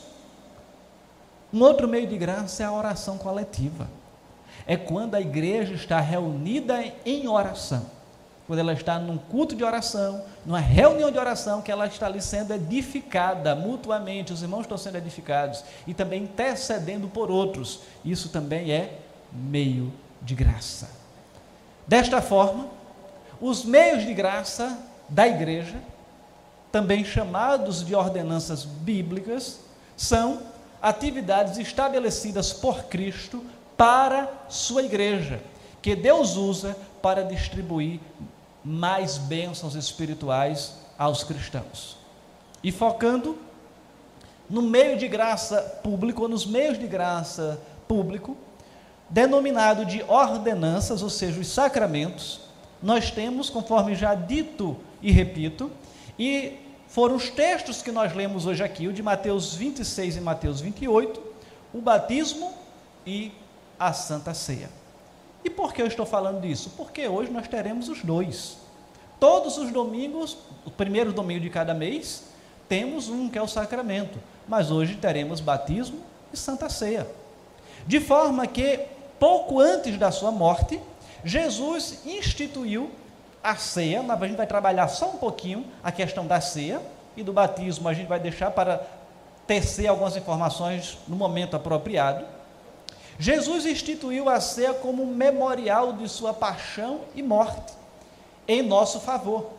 um 1.51 1.63
outro 1.63 1.87
meio 1.87 2.05
de 2.05 2.15
graça 2.15 2.61
é 2.61 2.65
a 2.67 2.71
oração 2.71 3.17
coletiva. 3.17 3.89
É 4.67 4.77
quando 4.77 5.15
a 5.15 5.19
igreja 5.19 5.73
está 5.73 5.99
reunida 5.99 6.93
em 7.03 7.27
oração. 7.27 7.87
Quando 8.45 8.59
ela 8.59 8.71
está 8.71 8.99
num 8.99 9.17
culto 9.17 9.55
de 9.55 9.63
oração, 9.63 10.23
numa 10.45 10.59
reunião 10.59 11.11
de 11.11 11.17
oração, 11.17 11.59
que 11.59 11.71
ela 11.71 11.87
está 11.87 12.05
ali 12.05 12.21
sendo 12.21 12.53
edificada 12.53 13.55
mutuamente, 13.55 14.31
os 14.31 14.43
irmãos 14.43 14.61
estão 14.61 14.77
sendo 14.77 14.99
edificados 14.99 15.63
e 15.87 15.93
também 15.95 16.25
intercedendo 16.25 17.07
por 17.07 17.31
outros. 17.31 17.79
Isso 18.05 18.29
também 18.29 18.71
é 18.71 18.99
meio 19.31 19.91
de 20.21 20.35
graça. 20.35 20.87
Desta 21.87 22.21
forma, 22.21 22.67
os 23.41 23.65
meios 23.65 24.05
de 24.05 24.13
graça 24.13 24.77
da 25.09 25.27
igreja 25.27 25.81
também 26.73 27.05
chamados 27.05 27.85
de 27.85 27.93
ordenanças 27.93 28.65
bíblicas, 28.65 29.59
são 29.95 30.41
atividades 30.81 31.59
estabelecidas 31.59 32.51
por 32.51 32.85
Cristo 32.85 33.43
para 33.77 34.27
sua 34.49 34.81
igreja, 34.81 35.39
que 35.83 35.95
Deus 35.95 36.35
usa 36.35 36.75
para 36.99 37.23
distribuir 37.23 37.99
mais 38.65 39.19
bênçãos 39.19 39.75
espirituais 39.75 40.73
aos 40.97 41.23
cristãos. 41.23 41.95
E 42.63 42.71
focando 42.71 43.37
no 44.49 44.63
meio 44.63 44.97
de 44.97 45.07
graça 45.07 45.61
público, 45.83 46.23
ou 46.23 46.27
nos 46.27 46.43
meios 46.43 46.79
de 46.79 46.87
graça 46.87 47.61
público, 47.87 48.35
denominado 49.07 49.85
de 49.85 50.01
ordenanças, 50.07 51.03
ou 51.03 51.09
seja, 51.11 51.39
os 51.39 51.49
sacramentos, 51.49 52.41
nós 52.81 53.11
temos, 53.11 53.47
conforme 53.47 53.93
já 53.93 54.15
dito 54.15 54.75
e 55.03 55.11
repito, 55.11 55.69
e 56.17 56.62
foram 56.93 57.15
os 57.15 57.27
textos 57.27 57.81
que 57.81 57.91
nós 57.91 58.13
lemos 58.13 58.45
hoje 58.45 58.63
aqui, 58.63 58.87
o 58.87 58.93
de 58.93 59.01
Mateus 59.01 59.55
26 59.55 60.17
e 60.17 60.21
Mateus 60.21 60.61
28, 60.61 61.23
o 61.73 61.81
batismo 61.81 62.53
e 63.03 63.31
a 63.79 63.91
Santa 63.91 64.31
Ceia. 64.35 64.69
E 65.43 65.49
por 65.49 65.73
que 65.73 65.81
eu 65.81 65.87
estou 65.87 66.05
falando 66.05 66.41
disso? 66.41 66.71
Porque 66.77 67.07
hoje 67.07 67.31
nós 67.31 67.47
teremos 67.47 67.89
os 67.89 68.03
dois. 68.03 68.57
Todos 69.19 69.57
os 69.57 69.71
domingos, 69.71 70.37
o 70.63 70.69
primeiro 70.69 71.11
domingo 71.11 71.39
de 71.39 71.49
cada 71.49 71.73
mês, 71.73 72.25
temos 72.69 73.09
um 73.09 73.27
que 73.27 73.39
é 73.39 73.41
o 73.41 73.47
sacramento, 73.47 74.19
mas 74.47 74.69
hoje 74.69 74.93
teremos 74.95 75.39
batismo 75.39 75.97
e 76.31 76.37
Santa 76.37 76.69
Ceia. 76.69 77.07
De 77.87 77.99
forma 77.99 78.45
que, 78.45 78.81
pouco 79.19 79.59
antes 79.59 79.97
da 79.97 80.11
sua 80.11 80.31
morte, 80.31 80.79
Jesus 81.25 82.05
instituiu 82.05 82.91
a 83.43 83.55
ceia, 83.55 84.01
mas 84.01 84.21
a 84.21 84.27
gente 84.27 84.37
vai 84.37 84.47
trabalhar 84.47 84.87
só 84.87 85.09
um 85.09 85.17
pouquinho 85.17 85.65
a 85.83 85.91
questão 85.91 86.25
da 86.25 86.39
ceia 86.39 86.81
e 87.15 87.21
do 87.21 87.33
batismo, 87.33 87.89
a 87.89 87.93
gente 87.93 88.07
vai 88.07 88.19
deixar 88.19 88.51
para 88.51 88.81
tecer 89.45 89.87
algumas 89.87 90.15
informações 90.15 90.97
no 91.07 91.15
momento 91.15 91.55
apropriado. 91.55 92.25
Jesus 93.19 93.65
instituiu 93.65 94.29
a 94.29 94.39
ceia 94.39 94.73
como 94.73 95.03
um 95.03 95.13
memorial 95.13 95.93
de 95.93 96.07
sua 96.09 96.33
paixão 96.33 97.01
e 97.13 97.21
morte 97.21 97.73
em 98.47 98.61
nosso 98.61 98.99
favor. 98.99 99.51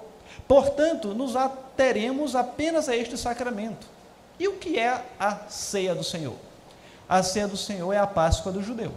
Portanto, 0.48 1.14
nos 1.14 1.36
ateremos 1.36 2.34
apenas 2.34 2.88
a 2.88 2.96
este 2.96 3.16
sacramento. 3.16 3.86
E 4.38 4.48
o 4.48 4.54
que 4.54 4.78
é 4.78 5.04
a 5.20 5.36
ceia 5.48 5.94
do 5.94 6.02
Senhor? 6.02 6.34
A 7.08 7.22
ceia 7.22 7.46
do 7.46 7.56
Senhor 7.56 7.92
é 7.92 7.98
a 7.98 8.06
Páscoa 8.06 8.50
do 8.50 8.62
judeu, 8.62 8.92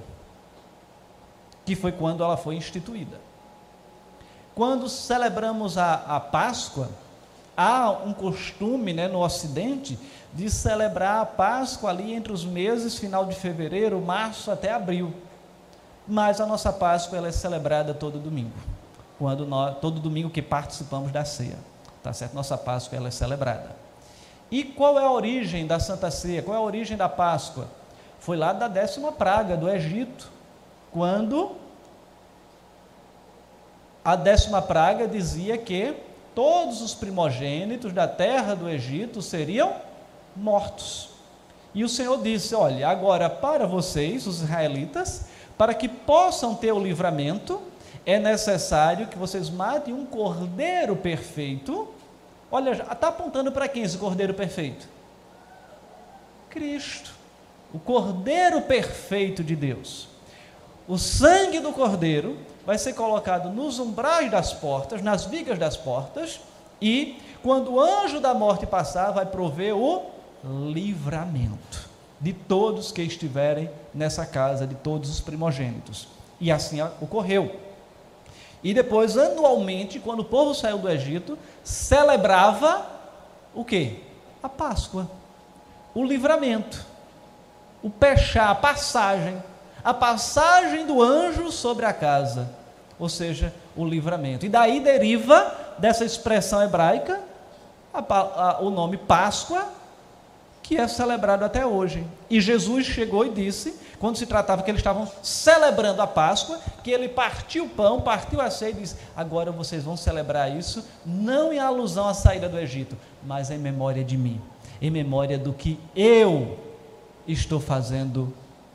que 1.66 1.76
foi 1.76 1.92
quando 1.92 2.24
ela 2.24 2.38
foi 2.38 2.56
instituída. 2.56 3.20
Quando 4.58 4.90
celebramos 4.90 5.78
a, 5.78 5.94
a 6.08 6.20
Páscoa, 6.20 6.90
há 7.56 7.92
um 7.92 8.12
costume 8.12 8.92
né, 8.92 9.08
no 9.08 9.24
Ocidente 9.24 10.00
de 10.34 10.50
celebrar 10.50 11.22
a 11.22 11.26
Páscoa 11.28 11.92
ali 11.92 12.12
entre 12.12 12.34
os 12.34 12.44
meses 12.44 12.98
final 12.98 13.28
de 13.28 13.36
fevereiro, 13.36 14.02
março 14.02 14.50
até 14.50 14.74
abril. 14.74 15.14
Mas 16.08 16.42
a 16.42 16.48
nossa 16.48 16.74
Páscoa 16.74 17.20
ela 17.20 17.28
é 17.28 17.32
celebrada 17.32 17.94
todo 17.94 18.18
domingo, 18.18 18.58
quando 19.20 19.46
nós, 19.46 19.78
todo 19.78 20.00
domingo 20.00 20.32
que 20.32 20.42
participamos 20.42 21.12
da 21.12 21.24
ceia, 21.24 21.60
tá 22.02 22.12
certo? 22.12 22.34
Nossa 22.34 22.58
Páscoa 22.58 22.98
ela 22.98 23.10
é 23.10 23.12
celebrada. 23.12 23.76
E 24.50 24.64
qual 24.64 24.98
é 24.98 25.04
a 25.04 25.12
origem 25.12 25.68
da 25.68 25.80
Santa 25.80 26.10
Ceia? 26.10 26.42
Qual 26.42 26.58
é 26.58 26.58
a 26.58 26.64
origem 26.64 26.98
da 26.98 27.08
Páscoa? 27.08 27.68
Foi 28.20 28.36
lá 28.36 28.54
da 28.54 28.68
décima 28.68 29.12
praga 29.12 29.56
do 29.56 29.70
Egito, 29.70 30.32
quando 30.92 31.67
a 34.08 34.16
décima 34.16 34.62
praga 34.62 35.06
dizia 35.06 35.58
que 35.58 35.94
todos 36.34 36.82
os 36.82 36.96
primogênitos 36.96 37.92
da 37.92 38.08
terra 38.08 38.56
do 38.56 38.70
Egito 38.70 39.22
seriam 39.22 39.76
mortos. 40.34 41.10
E 41.76 41.84
o 41.84 41.90
Senhor 41.90 42.24
disse: 42.24 42.56
Olha, 42.56 42.88
agora 42.88 43.30
para 43.30 43.68
vocês, 43.68 44.26
os 44.26 44.42
israelitas, 44.42 45.26
para 45.58 45.74
que 45.74 45.90
possam 45.90 46.56
ter 46.56 46.72
o 46.72 46.80
livramento, 46.80 47.62
é 48.06 48.18
necessário 48.18 49.08
que 49.08 49.18
vocês 49.18 49.50
matem 49.50 49.94
um 49.94 50.06
cordeiro 50.06 50.96
perfeito. 50.96 51.94
Olha, 52.50 52.72
está 52.72 53.10
apontando 53.10 53.52
para 53.52 53.68
quem 53.68 53.84
esse 53.84 53.98
cordeiro 53.98 54.34
perfeito? 54.34 54.88
Cristo, 56.50 57.12
o 57.74 57.80
cordeiro 57.80 58.62
perfeito 58.62 59.44
de 59.44 59.54
Deus. 59.54 60.08
O 60.88 60.98
sangue 60.98 61.60
do 61.60 61.74
cordeiro 61.74 62.38
vai 62.68 62.78
ser 62.78 62.92
colocado 62.92 63.48
nos 63.50 63.80
umbrais 63.80 64.30
das 64.30 64.52
portas, 64.52 65.02
nas 65.02 65.24
vigas 65.24 65.58
das 65.58 65.78
portas, 65.78 66.42
e 66.82 67.18
quando 67.42 67.76
o 67.76 67.80
anjo 67.80 68.20
da 68.20 68.34
morte 68.34 68.66
passar, 68.66 69.12
vai 69.12 69.26
prover 69.26 69.74
o 69.74 70.12
livramento 70.44 71.88
de 72.20 72.34
todos 72.34 72.92
que 72.92 73.02
estiverem 73.02 73.70
nessa 73.94 74.26
casa, 74.26 74.68
de 74.68 74.76
todos 74.76 75.10
os 75.10 75.22
primogênitos. 75.22 76.10
E 76.42 76.52
assim 76.52 76.82
ocorreu. 77.00 77.56
E 78.62 78.74
depois, 78.74 79.18
anualmente, 79.18 79.98
quando 79.98 80.20
o 80.20 80.26
povo 80.26 80.54
saiu 80.54 80.78
do 80.78 80.90
Egito, 80.90 81.40
celebrava 81.64 82.86
o 83.56 83.64
que? 83.64 84.04
A 84.44 84.50
Páscoa, 84.50 85.10
o 85.96 86.04
livramento, 86.04 86.86
o 87.82 87.90
pechá, 87.90 88.50
a 88.50 88.56
passagem, 88.56 89.42
a 89.84 89.94
passagem 89.94 90.86
do 90.86 91.02
anjo 91.02 91.52
sobre 91.52 91.86
a 91.86 91.94
casa 91.94 92.58
ou 93.00 93.08
seja, 93.08 93.54
o 93.76 93.86
livramento. 93.86 94.46
E 94.46 94.50
daí 94.50 94.80
deriva 94.80 95.56
dessa 95.78 96.04
expressão 96.04 96.62
hebraica 96.64 97.20
a, 97.94 98.00
a, 98.00 98.60
o 98.62 98.70
nome 98.70 98.98
Páscoa, 98.98 99.66
que 100.64 100.78
é 100.78 100.88
celebrado 100.88 101.46
até 101.46 101.66
hoje. 101.66 102.06
E 102.30 102.42
Jesus 102.42 102.86
chegou 102.86 103.26
e 103.26 103.30
disse, 103.30 103.80
quando 104.00 104.18
se 104.18 104.26
tratava 104.26 104.64
que 104.64 104.72
eles 104.72 104.80
estavam 104.80 105.10
celebrando 105.22 106.02
a 106.02 106.08
Páscoa, 106.08 106.60
que 106.84 106.92
ele 106.92 107.08
partiu 107.08 107.66
o 107.66 107.70
pão, 107.70 108.02
partiu 108.02 108.42
a 108.42 108.50
ceia 108.50 108.72
e 108.72 108.74
disse: 108.74 108.96
Agora 109.16 109.52
vocês 109.52 109.84
vão 109.84 109.98
celebrar 109.98 110.56
isso, 110.56 110.86
não 111.04 111.52
em 111.52 111.58
alusão 111.58 112.08
à 112.08 112.14
saída 112.14 112.48
do 112.48 112.60
Egito, 112.60 112.96
mas 113.24 113.50
em 113.50 113.58
memória 113.58 114.04
de 114.04 114.16
mim, 114.16 114.40
em 114.80 114.92
memória 114.92 115.38
do 115.38 115.52
que 115.52 115.80
eu 115.96 116.60
estou 117.28 117.60
fazendo 117.60 118.32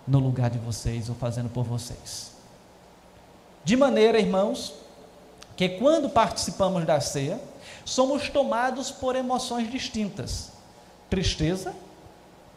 no 0.07 0.19
lugar 0.19 0.51
de 0.51 0.59
vocês, 0.59 1.09
ou 1.09 1.15
fazendo 1.15 1.49
por 1.49 1.65
vocês. 1.65 2.33
De 3.65 3.77
maneira, 3.77 4.19
irmãos, 4.19 4.75
que 5.57 5.69
quando 5.69 6.09
participamos 6.09 6.85
da 6.85 7.01
ceia, 7.01 7.41
somos 7.85 8.29
tomados 8.29 8.91
por 8.91 9.15
emoções 9.15 9.71
distintas: 9.71 10.51
tristeza, 11.09 11.75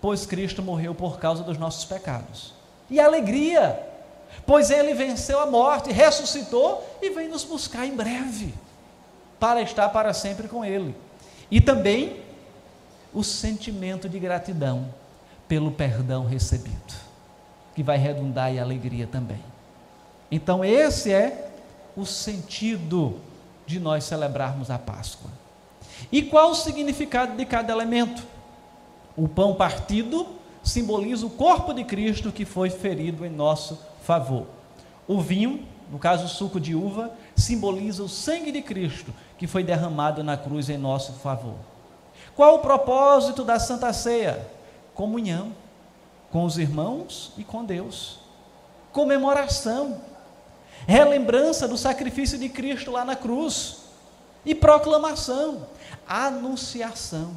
pois 0.02 0.26
Cristo 0.26 0.62
morreu 0.62 0.96
por 0.96 1.20
causa 1.20 1.44
dos 1.44 1.58
nossos 1.58 1.86
pecados, 1.86 2.54
e 2.90 3.00
alegria, 3.00 3.80
pois 4.46 4.70
ele 4.70 4.94
venceu 4.94 5.40
a 5.40 5.46
morte, 5.46 5.92
ressuscitou 5.92 6.84
e 7.02 7.10
vem 7.10 7.28
nos 7.28 7.44
buscar 7.44 7.86
em 7.86 7.96
breve, 7.96 8.54
para 9.40 9.62
estar 9.62 9.90
para 9.90 10.14
sempre 10.14 10.48
com 10.48 10.64
ele. 10.64 10.96
E 11.50 11.62
também 11.62 12.22
o 13.14 13.24
sentimento 13.24 14.10
de 14.10 14.20
gratidão 14.20 14.94
pelo 15.48 15.72
perdão 15.72 16.26
recebido, 16.26 16.94
que 17.76 17.84
vai 17.84 17.98
redundar 17.98 18.52
em 18.52 18.60
alegria 18.60 19.06
também. 19.06 19.40
Então, 20.32 20.64
esse 20.64 21.12
é 21.12 21.52
o 21.96 22.06
sentido 22.06 23.20
de 23.66 23.80
nós 23.80 24.06
celebrarmos 24.06 24.72
a 24.72 24.80
Páscoa. 24.80 25.30
E 26.12 26.24
qual 26.24 26.52
o 26.52 26.56
significado 26.56 27.36
de 27.36 27.46
cada 27.46 27.72
elemento? 27.72 28.24
O 29.16 29.28
pão 29.28 29.54
partido 29.56 30.28
simboliza 30.64 31.26
o 31.26 31.30
corpo 31.30 31.74
de 31.74 31.84
Cristo 31.84 32.32
que 32.32 32.46
foi 32.46 32.70
ferido 32.70 33.26
em 33.26 33.30
nosso 33.30 33.80
favor. 34.04 34.48
O 35.08 35.22
vinho, 35.22 35.66
no 35.92 36.00
caso 36.00 36.26
o 36.26 36.30
suco 36.30 36.60
de 36.60 36.74
uva, 36.74 37.12
simboliza 37.36 38.04
o 38.04 38.10
sangue 38.10 38.52
de 38.52 38.62
Cristo 38.62 39.14
que 39.38 39.48
foi 39.48 39.64
derramado 39.64 40.24
na 40.24 40.36
cruz 40.36 40.70
em 40.70 40.78
nosso 40.78 41.14
favor. 41.14 41.56
Qual 42.36 42.56
o 42.56 42.60
propósito 42.60 43.44
da 43.44 43.60
Santa 43.60 43.94
Ceia? 43.94 44.48
Comunhão 44.94 45.52
com 46.32 46.44
os 46.44 46.58
irmãos 46.58 47.32
e 47.38 47.44
com 47.44 47.64
Deus. 47.64 48.20
Comemoração. 48.92 50.02
Relembrança 50.88 51.68
do 51.68 51.78
sacrifício 51.78 52.38
de 52.38 52.50
Cristo 52.50 52.92
lá 52.92 53.04
na 53.04 53.16
cruz, 53.16 53.86
e 54.46 54.54
proclamação, 54.54 55.66
anunciação, 56.08 57.32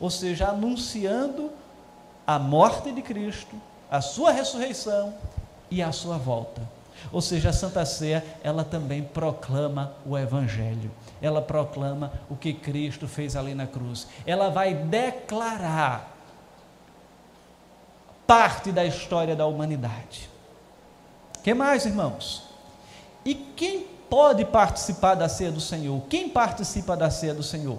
ou 0.00 0.10
seja, 0.10 0.48
anunciando 0.48 1.50
a 2.26 2.38
morte 2.38 2.90
de 2.90 3.00
Cristo, 3.00 3.54
a 3.90 4.00
sua 4.00 4.32
ressurreição 4.32 5.14
e 5.70 5.80
a 5.82 5.92
sua 5.92 6.18
volta. 6.18 6.60
Ou 7.12 7.20
seja, 7.20 7.50
a 7.50 7.52
Santa 7.52 7.86
Ceia, 7.86 8.24
ela 8.42 8.64
também 8.64 9.04
proclama 9.04 9.92
o 10.04 10.18
Evangelho, 10.18 10.90
ela 11.22 11.40
proclama 11.40 12.12
o 12.28 12.34
que 12.34 12.52
Cristo 12.52 13.06
fez 13.06 13.36
ali 13.36 13.54
na 13.54 13.66
cruz, 13.66 14.08
ela 14.26 14.50
vai 14.50 14.74
declarar 14.74 16.17
parte 18.28 18.70
da 18.70 18.84
história 18.84 19.34
da 19.34 19.46
humanidade. 19.46 20.28
que 21.42 21.54
mais, 21.54 21.86
irmãos? 21.86 22.42
E 23.24 23.34
quem 23.34 23.86
pode 24.10 24.44
participar 24.44 25.14
da 25.14 25.30
ceia 25.30 25.50
do 25.50 25.62
Senhor? 25.62 26.02
Quem 26.10 26.28
participa 26.28 26.94
da 26.94 27.08
ceia 27.08 27.32
do 27.32 27.42
Senhor? 27.42 27.78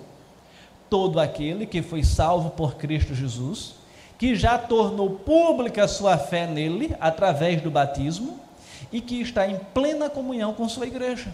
Todo 0.90 1.20
aquele 1.20 1.68
que 1.68 1.84
foi 1.84 2.04
salvo 2.04 2.50
por 2.50 2.78
Cristo 2.78 3.14
Jesus, 3.14 3.76
que 4.18 4.36
já 4.36 4.58
tornou 4.58 5.12
pública 5.20 5.88
sua 5.88 6.18
fé 6.18 6.48
nele 6.48 6.96
através 7.00 7.62
do 7.62 7.70
batismo 7.70 8.40
e 8.92 9.02
que 9.02 9.22
está 9.22 9.48
em 9.48 9.60
plena 9.72 10.10
comunhão 10.10 10.56
com 10.56 10.68
sua 10.68 10.88
igreja. 10.88 11.32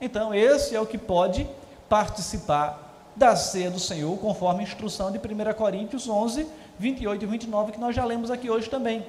Então, 0.00 0.32
esse 0.32 0.76
é 0.76 0.80
o 0.80 0.86
que 0.86 0.96
pode 0.96 1.44
participar 1.88 3.10
da 3.16 3.34
ceia 3.34 3.68
do 3.68 3.80
Senhor, 3.80 4.16
conforme 4.18 4.60
a 4.60 4.62
instrução 4.62 5.10
de 5.10 5.18
1 5.18 5.54
Coríntios 5.54 6.08
11, 6.08 6.46
28 6.82 7.22
e 7.22 7.26
29, 7.26 7.72
que 7.72 7.80
nós 7.80 7.94
já 7.94 8.04
lemos 8.04 8.30
aqui 8.30 8.50
hoje 8.50 8.68
também. 8.68 9.06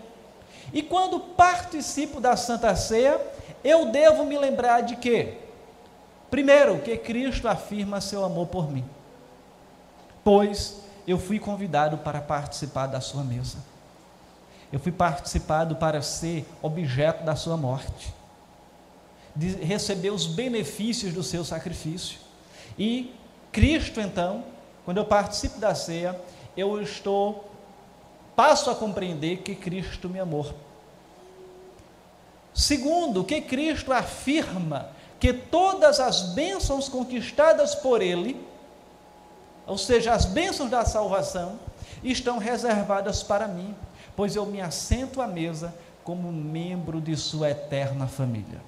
E 0.71 0.83
quando 0.83 1.19
participo 1.19 2.21
da 2.21 2.37
Santa 2.37 2.75
Ceia, 2.75 3.19
eu 3.63 3.87
devo 3.87 4.23
me 4.25 4.37
lembrar 4.37 4.81
de 4.81 4.95
quê? 4.95 5.37
Primeiro, 6.29 6.79
que 6.79 6.95
Cristo 6.97 7.47
afirma 7.47 7.99
seu 7.99 8.23
amor 8.23 8.47
por 8.47 8.71
mim, 8.71 8.85
pois 10.23 10.81
eu 11.07 11.17
fui 11.17 11.39
convidado 11.39 11.97
para 11.97 12.21
participar 12.21 12.87
da 12.87 13.01
sua 13.01 13.23
mesa, 13.23 13.57
eu 14.71 14.79
fui 14.79 14.91
participado 14.91 15.75
para 15.75 16.01
ser 16.01 16.45
objeto 16.61 17.23
da 17.23 17.35
sua 17.35 17.57
morte, 17.57 18.13
de 19.35 19.49
receber 19.63 20.11
os 20.11 20.25
benefícios 20.25 21.13
do 21.13 21.23
seu 21.23 21.43
sacrifício, 21.43 22.19
e 22.77 23.13
Cristo, 23.51 23.99
então, 23.99 24.43
quando 24.85 24.97
eu 24.97 25.05
participo 25.05 25.59
da 25.59 25.75
ceia, 25.75 26.19
eu 26.57 26.81
estou, 26.81 27.52
passo 28.35 28.69
a 28.69 28.75
compreender 28.75 29.37
que 29.37 29.55
Cristo 29.55 30.09
me 30.09 30.19
amou 30.19 30.53
Segundo, 32.53 33.23
que 33.23 33.41
Cristo 33.41 33.91
afirma 33.91 34.89
que 35.19 35.33
todas 35.33 35.99
as 35.99 36.21
bênçãos 36.33 36.87
conquistadas 36.87 37.73
por 37.73 38.01
Ele, 38.01 38.39
ou 39.65 39.77
seja, 39.77 40.13
as 40.13 40.25
bênçãos 40.25 40.69
da 40.69 40.85
salvação, 40.85 41.57
estão 42.03 42.37
reservadas 42.37 43.23
para 43.23 43.47
mim, 43.47 43.73
pois 44.15 44.35
eu 44.35 44.45
me 44.45 44.61
assento 44.61 45.21
à 45.21 45.27
mesa 45.27 45.73
como 46.03 46.31
membro 46.31 47.01
de 47.01 47.15
Sua 47.15 47.49
eterna 47.49 48.05
família. 48.07 48.61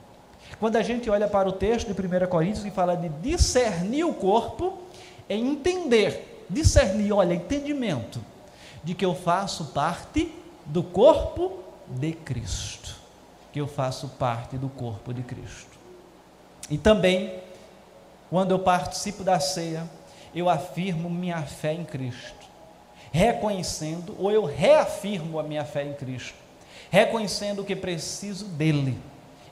Quando 0.59 0.77
a 0.77 0.81
gente 0.81 1.09
olha 1.09 1.27
para 1.27 1.49
o 1.49 1.51
texto 1.51 1.93
de 1.93 2.01
1 2.01 2.27
Coríntios 2.27 2.63
que 2.63 2.71
fala 2.71 2.95
de 2.95 3.09
discernir 3.09 4.05
o 4.05 4.13
corpo, 4.13 4.79
é 5.27 5.35
entender, 5.35 6.45
discernir, 6.49 7.11
olha, 7.11 7.33
entendimento, 7.33 8.21
de 8.85 8.93
que 8.93 9.03
eu 9.03 9.15
faço 9.15 9.65
parte 9.65 10.31
do 10.67 10.83
corpo 10.83 11.59
de 11.87 12.13
Cristo. 12.13 12.95
Que 13.51 13.59
eu 13.59 13.67
faço 13.67 14.09
parte 14.19 14.57
do 14.57 14.69
corpo 14.69 15.11
de 15.11 15.23
Cristo. 15.23 15.75
E 16.69 16.77
também, 16.77 17.33
quando 18.29 18.51
eu 18.51 18.59
participo 18.59 19.23
da 19.23 19.39
ceia, 19.39 19.89
eu 20.35 20.47
afirmo 20.47 21.09
minha 21.09 21.41
fé 21.41 21.73
em 21.73 21.83
Cristo, 21.83 22.45
reconhecendo, 23.11 24.15
ou 24.19 24.31
eu 24.31 24.45
reafirmo 24.45 25.39
a 25.39 25.43
minha 25.43 25.65
fé 25.65 25.83
em 25.83 25.93
Cristo, 25.93 26.35
reconhecendo 26.91 27.63
que 27.63 27.75
preciso 27.75 28.45
dele. 28.45 28.99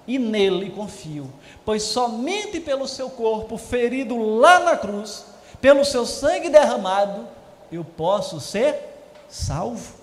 E 0.06 0.20
nele 0.20 0.70
confio, 0.70 1.32
pois 1.64 1.82
somente 1.82 2.60
pelo 2.60 2.88
seu 2.88 3.10
corpo 3.10 3.58
ferido 3.58 4.18
lá 4.38 4.60
na 4.60 4.78
cruz, 4.78 5.26
pelo 5.62 5.86
seu 5.86 6.06
sangue 6.06 6.50
derramado, 6.50 7.26
eu 7.72 7.84
posso 7.84 8.40
ser 8.40 8.93
salvo. 9.34 9.96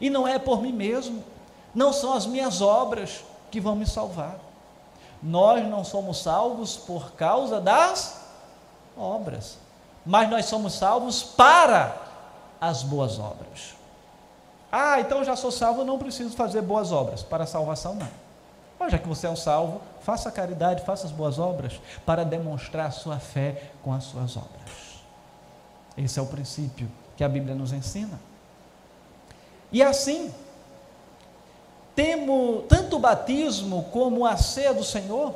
E 0.00 0.08
não 0.08 0.26
é 0.26 0.38
por 0.38 0.62
mim 0.62 0.72
mesmo, 0.72 1.22
não 1.74 1.92
são 1.92 2.14
as 2.14 2.24
minhas 2.24 2.60
obras 2.60 3.24
que 3.50 3.60
vão 3.60 3.74
me 3.74 3.86
salvar. 3.86 4.38
Nós 5.22 5.66
não 5.68 5.84
somos 5.84 6.22
salvos 6.22 6.76
por 6.76 7.12
causa 7.12 7.60
das 7.60 8.20
obras, 8.96 9.58
mas 10.04 10.30
nós 10.30 10.46
somos 10.46 10.74
salvos 10.74 11.22
para 11.22 11.96
as 12.60 12.82
boas 12.82 13.18
obras. 13.18 13.74
Ah, 14.70 15.00
então 15.00 15.24
já 15.24 15.34
sou 15.34 15.50
salvo, 15.50 15.84
não 15.84 15.98
preciso 15.98 16.36
fazer 16.36 16.62
boas 16.62 16.92
obras. 16.92 17.22
Para 17.22 17.44
a 17.44 17.46
salvação, 17.46 17.94
não. 17.94 18.08
Mas 18.78 18.92
já 18.92 18.98
que 18.98 19.08
você 19.08 19.26
é 19.26 19.30
um 19.30 19.36
salvo, 19.36 19.80
faça 20.00 20.28
a 20.28 20.32
caridade, 20.32 20.84
faça 20.84 21.06
as 21.06 21.12
boas 21.12 21.38
obras 21.38 21.80
para 22.04 22.24
demonstrar 22.24 22.86
a 22.86 22.90
sua 22.90 23.18
fé 23.18 23.70
com 23.82 23.92
as 23.92 24.04
suas 24.04 24.36
obras. 24.36 25.00
Esse 25.96 26.18
é 26.18 26.22
o 26.22 26.26
princípio 26.26 26.88
que 27.16 27.24
a 27.24 27.28
Bíblia 27.28 27.54
nos 27.54 27.72
ensina. 27.72 28.20
E 29.76 29.82
assim, 29.82 30.32
temos 31.94 32.64
tanto 32.66 32.96
o 32.96 32.98
batismo 32.98 33.82
como 33.92 34.24
a 34.24 34.34
ceia 34.34 34.72
do 34.72 34.82
Senhor 34.82 35.34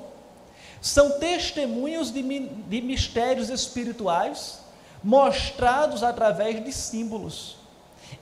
são 0.81 1.19
testemunhos 1.19 2.11
de, 2.11 2.23
de 2.23 2.81
mistérios 2.81 3.51
espirituais 3.51 4.61
mostrados 5.05 6.03
através 6.03 6.65
de 6.65 6.73
símbolos. 6.73 7.59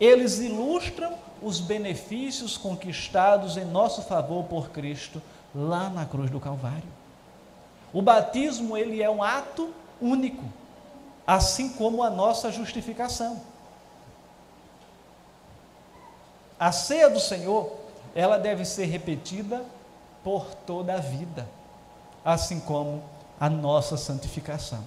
Eles 0.00 0.40
ilustram 0.40 1.14
os 1.40 1.60
benefícios 1.60 2.56
conquistados 2.56 3.56
em 3.56 3.64
nosso 3.64 4.02
favor 4.02 4.42
por 4.46 4.70
Cristo 4.70 5.22
lá 5.54 5.88
na 5.88 6.04
cruz 6.04 6.32
do 6.32 6.40
Calvário. 6.40 6.90
O 7.92 8.02
batismo 8.02 8.76
ele 8.76 9.00
é 9.00 9.08
um 9.08 9.22
ato 9.22 9.72
único, 10.02 10.42
assim 11.24 11.68
como 11.68 12.02
a 12.02 12.10
nossa 12.10 12.50
justificação. 12.50 13.40
A 16.58 16.72
ceia 16.72 17.08
do 17.08 17.20
Senhor, 17.20 17.72
ela 18.14 18.38
deve 18.38 18.64
ser 18.64 18.86
repetida 18.86 19.64
por 20.24 20.46
toda 20.66 20.94
a 20.94 20.98
vida, 20.98 21.48
assim 22.24 22.58
como 22.58 23.02
a 23.38 23.48
nossa 23.48 23.96
santificação, 23.96 24.82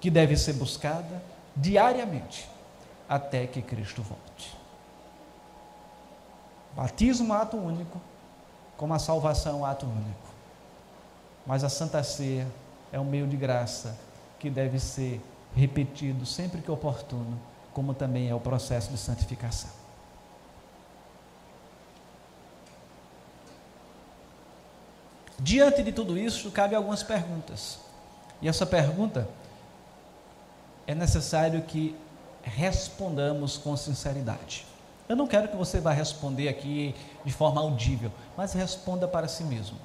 que 0.00 0.10
deve 0.10 0.36
ser 0.36 0.54
buscada 0.54 1.22
diariamente 1.54 2.48
até 3.08 3.46
que 3.46 3.62
Cristo 3.62 4.02
volte. 4.02 4.56
Batismo 6.74 7.32
ato 7.32 7.56
único, 7.56 8.00
como 8.76 8.94
a 8.94 8.98
salvação 8.98 9.64
ato 9.64 9.86
único. 9.86 10.28
Mas 11.46 11.64
a 11.64 11.68
Santa 11.68 12.02
Ceia 12.02 12.46
é 12.92 13.00
um 13.00 13.04
meio 13.04 13.26
de 13.26 13.36
graça 13.36 13.96
que 14.38 14.50
deve 14.50 14.78
ser 14.78 15.20
repetido 15.54 16.26
sempre 16.26 16.60
que 16.60 16.70
oportuno, 16.70 17.40
como 17.72 17.94
também 17.94 18.28
é 18.28 18.34
o 18.34 18.40
processo 18.40 18.90
de 18.90 18.98
santificação. 18.98 19.77
Diante 25.40 25.82
de 25.82 25.92
tudo 25.92 26.18
isso, 26.18 26.50
cabe 26.50 26.74
algumas 26.74 27.02
perguntas. 27.02 27.78
E 28.42 28.48
essa 28.48 28.66
pergunta 28.66 29.28
é 30.86 30.94
necessário 30.94 31.62
que 31.62 31.94
respondamos 32.42 33.56
com 33.56 33.76
sinceridade. 33.76 34.66
Eu 35.08 35.16
não 35.16 35.26
quero 35.26 35.48
que 35.48 35.56
você 35.56 35.80
vá 35.80 35.92
responder 35.92 36.48
aqui 36.48 36.94
de 37.24 37.32
forma 37.32 37.60
audível, 37.60 38.12
mas 38.36 38.52
responda 38.52 39.06
para 39.06 39.28
si 39.28 39.44
mesmo. 39.44 39.78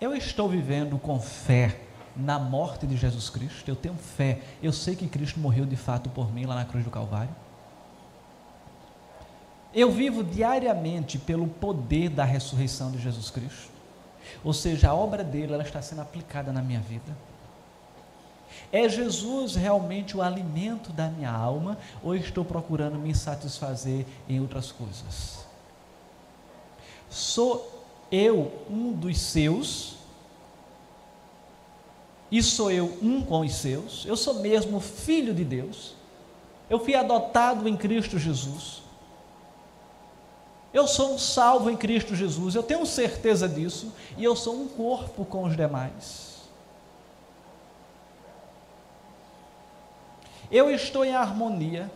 Eu 0.00 0.14
estou 0.14 0.48
vivendo 0.48 0.98
com 0.98 1.20
fé 1.20 1.78
na 2.16 2.38
morte 2.38 2.86
de 2.86 2.96
Jesus 2.96 3.28
Cristo? 3.28 3.68
Eu 3.68 3.76
tenho 3.76 3.94
fé. 3.94 4.40
Eu 4.62 4.72
sei 4.72 4.96
que 4.96 5.08
Cristo 5.08 5.40
morreu 5.40 5.66
de 5.66 5.76
fato 5.76 6.08
por 6.10 6.32
mim 6.32 6.46
lá 6.46 6.54
na 6.54 6.64
cruz 6.64 6.84
do 6.84 6.90
Calvário. 6.90 7.34
Eu 9.74 9.90
vivo 9.90 10.22
diariamente 10.22 11.18
pelo 11.18 11.48
poder 11.48 12.08
da 12.08 12.24
ressurreição 12.24 12.92
de 12.92 12.98
Jesus 12.98 13.30
Cristo. 13.30 13.73
Ou 14.42 14.52
seja, 14.52 14.90
a 14.90 14.94
obra 14.94 15.24
dele 15.24 15.52
ela 15.52 15.62
está 15.62 15.80
sendo 15.82 16.02
aplicada 16.02 16.52
na 16.52 16.62
minha 16.62 16.80
vida. 16.80 17.16
É 18.72 18.88
Jesus 18.88 19.54
realmente 19.54 20.16
o 20.16 20.22
alimento 20.22 20.92
da 20.92 21.08
minha 21.08 21.30
alma 21.30 21.78
ou 22.02 22.14
estou 22.14 22.44
procurando 22.44 22.98
me 22.98 23.14
satisfazer 23.14 24.06
em 24.28 24.40
outras 24.40 24.72
coisas? 24.72 25.44
Sou 27.08 27.84
eu 28.10 28.52
um 28.68 28.92
dos 28.92 29.18
seus? 29.18 29.96
E 32.30 32.42
sou 32.42 32.70
eu 32.70 32.98
um 33.02 33.22
com 33.22 33.40
os 33.40 33.54
seus? 33.54 34.04
Eu 34.06 34.16
sou 34.16 34.40
mesmo 34.40 34.80
filho 34.80 35.34
de 35.34 35.44
Deus? 35.44 35.94
Eu 36.68 36.80
fui 36.80 36.94
adotado 36.94 37.68
em 37.68 37.76
Cristo 37.76 38.18
Jesus? 38.18 38.83
Eu 40.74 40.86
sou 40.86 41.14
um 41.14 41.18
salvo 41.18 41.70
em 41.70 41.76
Cristo 41.76 42.14
Jesus, 42.14 42.54
eu 42.54 42.62
tenho 42.62 42.84
certeza 42.84 43.48
disso, 43.48 43.94
e 44.18 44.24
eu 44.24 44.36
sou 44.36 44.54
um 44.54 44.68
corpo 44.68 45.24
com 45.24 45.44
os 45.44 45.56
demais. 45.56 46.34
eu 50.54 50.70
estou 50.70 51.04
em 51.04 51.14
harmonia, 51.14 51.90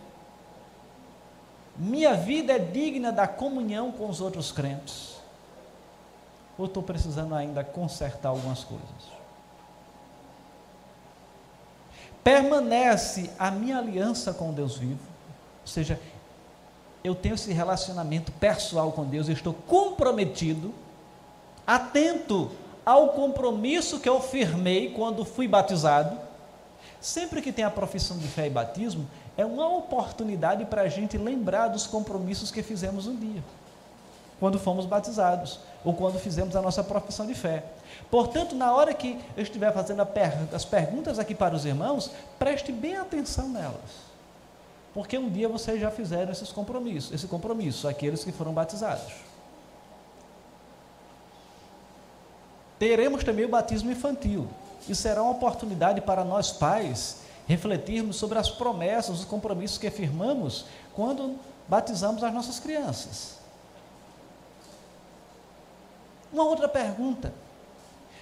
minha 1.77 2.15
vida 2.15 2.55
é 2.55 2.59
digna 2.59 3.13
da 3.13 3.29
comunhão 3.29 3.93
com 3.93 4.09
os 4.09 4.21
outros 4.21 4.51
crentes, 4.51 5.17
ou 6.59 6.67
estou 6.67 6.83
precisando 6.83 7.37
ainda 7.37 7.63
consertar 7.63 8.31
algumas 8.31 8.65
coisas? 8.65 8.89
Permanece 12.25 13.31
a 13.39 13.49
minha 13.49 13.79
aliança 13.79 14.35
com 14.35 14.53
Deus 14.53 14.77
vivo, 14.77 15.07
ou 15.61 15.67
seja, 15.69 16.01
eu 17.03 17.15
tenho 17.15 17.35
esse 17.35 17.53
relacionamento 17.53 18.33
pessoal 18.33 18.93
com 18.93 19.05
Deus, 19.05 19.29
eu 19.29 19.35
estou 19.35 19.55
comprometido, 19.55 20.73
atento 21.67 22.51
ao 22.85 23.11
compromisso 23.11 24.01
que 24.01 24.09
eu 24.09 24.21
firmei 24.21 24.91
quando 24.91 25.25
fui 25.25 25.47
batizado, 25.47 26.29
Sempre 27.01 27.41
que 27.41 27.53
tem 27.53 27.65
a 27.65 27.71
profissão 27.71 28.19
de 28.19 28.27
fé 28.27 28.47
e 28.47 28.51
batismo, 28.51 29.09
é 29.37 29.45
uma 29.45 29.69
oportunidade 29.69 30.65
para 30.65 30.83
a 30.83 30.89
gente 30.89 31.17
lembrar 31.17 31.69
dos 31.69 31.87
compromissos 31.87 32.51
que 32.51 32.63
fizemos 32.63 33.07
um 33.07 33.15
dia, 33.15 33.43
quando 34.41 34.59
fomos 34.59 34.85
batizados, 34.85 35.61
ou 35.85 35.95
quando 35.95 36.19
fizemos 36.19 36.57
a 36.57 36.63
nossa 36.63 36.83
profissão 36.83 37.25
de 37.25 37.35
fé. 37.35 37.65
Portanto, 38.11 38.57
na 38.57 38.73
hora 38.75 38.93
que 38.93 39.19
eu 39.37 39.43
estiver 39.43 39.73
fazendo 39.73 40.07
as 40.53 40.65
perguntas 40.65 41.21
aqui 41.21 41.35
para 41.37 41.55
os 41.55 41.65
irmãos, 41.65 42.11
preste 42.37 42.73
bem 42.73 42.97
atenção 42.97 43.49
nelas. 43.49 44.08
Porque 44.95 45.19
um 45.19 45.29
dia 45.29 45.49
vocês 45.49 45.81
já 45.81 45.91
fizeram 45.91 46.33
esses 46.33 46.51
compromissos, 46.51 47.13
esse 47.13 47.27
compromisso, 47.27 47.87
aqueles 47.87 48.25
que 48.25 48.33
foram 48.33 48.53
batizados. 48.53 49.13
Teremos 52.79 53.25
também 53.25 53.45
o 53.45 53.49
batismo 53.49 53.91
infantil 53.91 54.49
e 54.89 54.95
será 54.95 55.23
uma 55.23 55.33
oportunidade 55.33 56.01
para 56.01 56.25
nós 56.25 56.53
pais 56.53 57.23
refletirmos 57.47 58.17
sobre 58.17 58.39
as 58.39 58.51
promessas, 58.51 59.21
os 59.21 59.25
compromissos 59.25 59.79
que 59.79 59.91
firmamos 59.91 60.67
quando 60.95 61.39
batizamos 61.67 62.23
as 62.23 62.33
nossas 62.33 62.61
crianças. 62.61 63.39
Uma 66.33 66.45
outra 66.45 66.69
pergunta: 66.69 67.33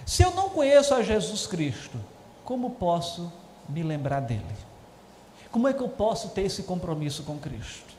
se 0.05 0.23
eu 0.23 0.31
não 0.31 0.49
conheço 0.49 0.93
a 0.93 1.03
Jesus 1.03 1.45
Cristo, 1.45 1.99
como 2.43 2.71
posso 2.71 3.31
me 3.67 3.83
lembrar 3.83 4.21
dele? 4.21 4.66
Como 5.51 5.67
é 5.67 5.73
que 5.73 5.81
eu 5.81 5.89
posso 5.89 6.29
ter 6.29 6.43
esse 6.43 6.63
compromisso 6.63 7.23
com 7.23 7.37
Cristo? 7.37 7.95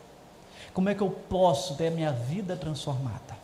Como 0.74 0.88
é 0.88 0.94
que 0.94 1.02
eu 1.02 1.10
posso 1.10 1.74
ter 1.76 1.88
a 1.88 1.90
minha 1.90 2.12
vida 2.12 2.56
transformada? 2.56 3.36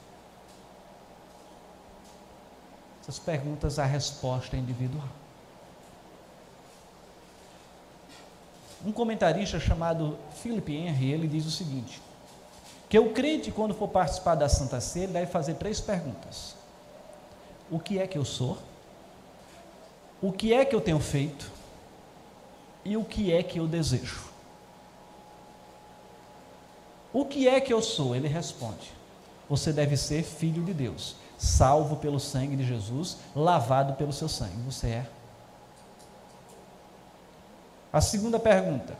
Essas 3.02 3.18
perguntas, 3.18 3.78
a 3.78 3.84
resposta 3.84 4.56
é 4.56 4.58
individual. 4.58 5.08
Um 8.84 8.92
comentarista 8.92 9.58
chamado 9.58 10.18
Philip 10.42 10.74
Henry, 10.74 11.10
ele 11.10 11.26
diz 11.26 11.46
o 11.46 11.50
seguinte, 11.50 12.00
que 12.88 12.98
o 12.98 13.12
crente, 13.12 13.50
quando 13.50 13.74
for 13.74 13.88
participar 13.88 14.34
da 14.34 14.48
Santa 14.48 14.80
Ceia, 14.80 15.08
deve 15.08 15.26
fazer 15.26 15.54
três 15.54 15.80
perguntas. 15.80 16.54
O 17.70 17.78
que 17.78 17.98
é 17.98 18.06
que 18.06 18.16
eu 18.16 18.24
sou? 18.24 18.58
O 20.22 20.30
que 20.30 20.52
é 20.52 20.64
que 20.64 20.74
eu 20.74 20.80
tenho 20.80 21.00
feito? 21.00 21.50
E 22.84 22.96
o 22.96 23.04
que 23.04 23.32
é 23.32 23.42
que 23.42 23.58
eu 23.58 23.66
desejo? 23.66 24.24
O 27.12 27.24
que 27.24 27.48
é 27.48 27.60
que 27.60 27.72
eu 27.72 27.80
sou? 27.80 28.14
Ele 28.14 28.28
responde: 28.28 28.92
Você 29.48 29.72
deve 29.72 29.96
ser 29.96 30.22
filho 30.22 30.62
de 30.62 30.74
Deus 30.74 31.16
salvo 31.38 31.96
pelo 31.96 32.18
sangue 32.18 32.56
de 32.56 32.64
Jesus, 32.64 33.18
lavado 33.34 33.94
pelo 33.94 34.12
seu 34.12 34.28
sangue. 34.28 34.56
Você 34.64 34.88
é. 34.88 35.06
A 37.92 38.00
segunda 38.00 38.38
pergunta: 38.38 38.96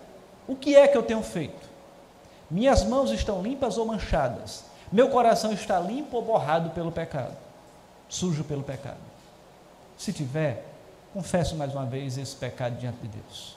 o 0.47 0.55
que 0.55 0.77
é 0.77 0.87
que 0.87 0.97
eu 0.97 1.03
tenho 1.03 1.23
feito? 1.23 1.69
Minhas 2.51 2.85
mãos 2.85 3.11
estão 3.11 3.43
limpas 3.43 3.79
ou 3.79 3.87
manchadas? 3.87 4.65
Meu 4.93 5.09
coração 5.09 5.53
está 5.53 5.81
limpo 5.81 6.17
ou 6.17 6.23
borrado 6.23 6.71
pelo 6.71 6.93
pecado? 6.93 7.37
Sujo 8.09 8.45
pelo 8.45 8.63
pecado? 8.63 9.01
Se 9.97 10.13
tiver, 10.13 10.65
confesso 11.13 11.57
mais 11.57 11.73
uma 11.73 11.87
vez 11.87 12.19
esse 12.19 12.37
pecado 12.37 12.77
diante 12.77 12.99
de 12.99 13.09
Deus. 13.09 13.57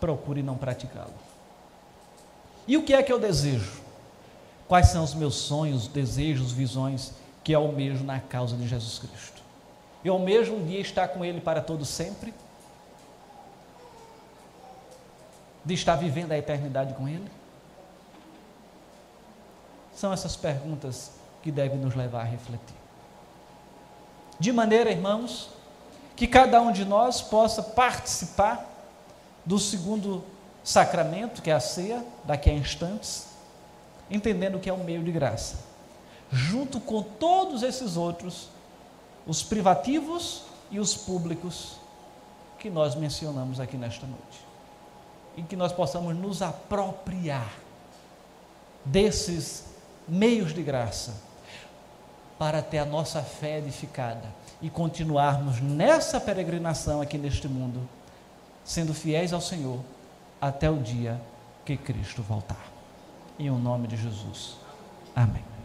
Procure 0.00 0.42
não 0.42 0.56
praticá-lo. 0.56 1.14
E 2.66 2.76
o 2.76 2.82
que 2.82 2.92
é 2.92 3.02
que 3.02 3.12
eu 3.12 3.18
desejo? 3.18 3.80
Quais 4.68 4.88
são 4.88 5.02
os 5.02 5.14
meus 5.14 5.34
sonhos, 5.34 5.88
desejos, 5.88 6.52
visões 6.52 7.12
que 7.42 7.54
almejo 7.54 8.04
na 8.04 8.20
causa 8.20 8.56
de 8.56 8.68
Jesus 8.68 8.98
Cristo? 8.98 9.42
Eu 10.04 10.12
almejo 10.12 10.52
um 10.54 10.64
dia 10.64 10.80
estar 10.80 11.08
com 11.08 11.24
Ele 11.24 11.40
para 11.40 11.62
todo 11.62 11.84
sempre? 11.84 12.34
De 15.64 15.74
estar 15.74 15.96
vivendo 15.96 16.32
a 16.32 16.38
eternidade 16.38 16.92
com 16.94 17.08
Ele? 17.08 17.28
São 19.94 20.12
essas 20.12 20.36
perguntas 20.36 21.12
que 21.42 21.50
devem 21.50 21.78
nos 21.78 21.94
levar 21.94 22.20
a 22.20 22.24
refletir. 22.24 22.76
De 24.38 24.52
maneira, 24.52 24.90
irmãos, 24.90 25.50
que 26.14 26.26
cada 26.26 26.60
um 26.60 26.70
de 26.70 26.84
nós 26.84 27.20
possa 27.20 27.62
participar 27.62 28.64
do 29.48 29.58
segundo 29.58 30.22
sacramento, 30.62 31.40
que 31.40 31.50
é 31.50 31.54
a 31.54 31.60
ceia, 31.60 32.04
daqui 32.22 32.50
a 32.50 32.52
instantes, 32.52 33.28
entendendo 34.10 34.58
que 34.58 34.68
é 34.68 34.72
um 34.74 34.84
meio 34.84 35.02
de 35.02 35.10
graça, 35.10 35.56
junto 36.30 36.78
com 36.78 37.02
todos 37.02 37.62
esses 37.62 37.96
outros, 37.96 38.50
os 39.26 39.42
privativos 39.42 40.42
e 40.70 40.78
os 40.78 40.94
públicos 40.94 41.76
que 42.58 42.68
nós 42.68 42.94
mencionamos 42.94 43.58
aqui 43.58 43.78
nesta 43.78 44.06
noite. 44.06 44.46
E 45.34 45.42
que 45.42 45.56
nós 45.56 45.72
possamos 45.72 46.14
nos 46.14 46.42
apropriar 46.42 47.50
desses 48.84 49.64
meios 50.06 50.52
de 50.52 50.62
graça 50.62 51.14
para 52.38 52.60
ter 52.60 52.80
a 52.80 52.84
nossa 52.84 53.22
fé 53.22 53.60
edificada 53.60 54.26
e 54.60 54.68
continuarmos 54.68 55.58
nessa 55.58 56.20
peregrinação 56.20 57.00
aqui 57.00 57.16
neste 57.16 57.48
mundo, 57.48 57.88
sendo 58.68 58.92
fiéis 58.92 59.32
ao 59.32 59.40
Senhor 59.40 59.80
até 60.38 60.70
o 60.70 60.76
dia 60.76 61.18
que 61.64 61.74
Cristo 61.74 62.22
voltar. 62.22 62.66
Em 63.38 63.48
o 63.48 63.56
nome 63.56 63.88
de 63.88 63.96
Jesus. 63.96 64.58
Amém. 65.16 65.57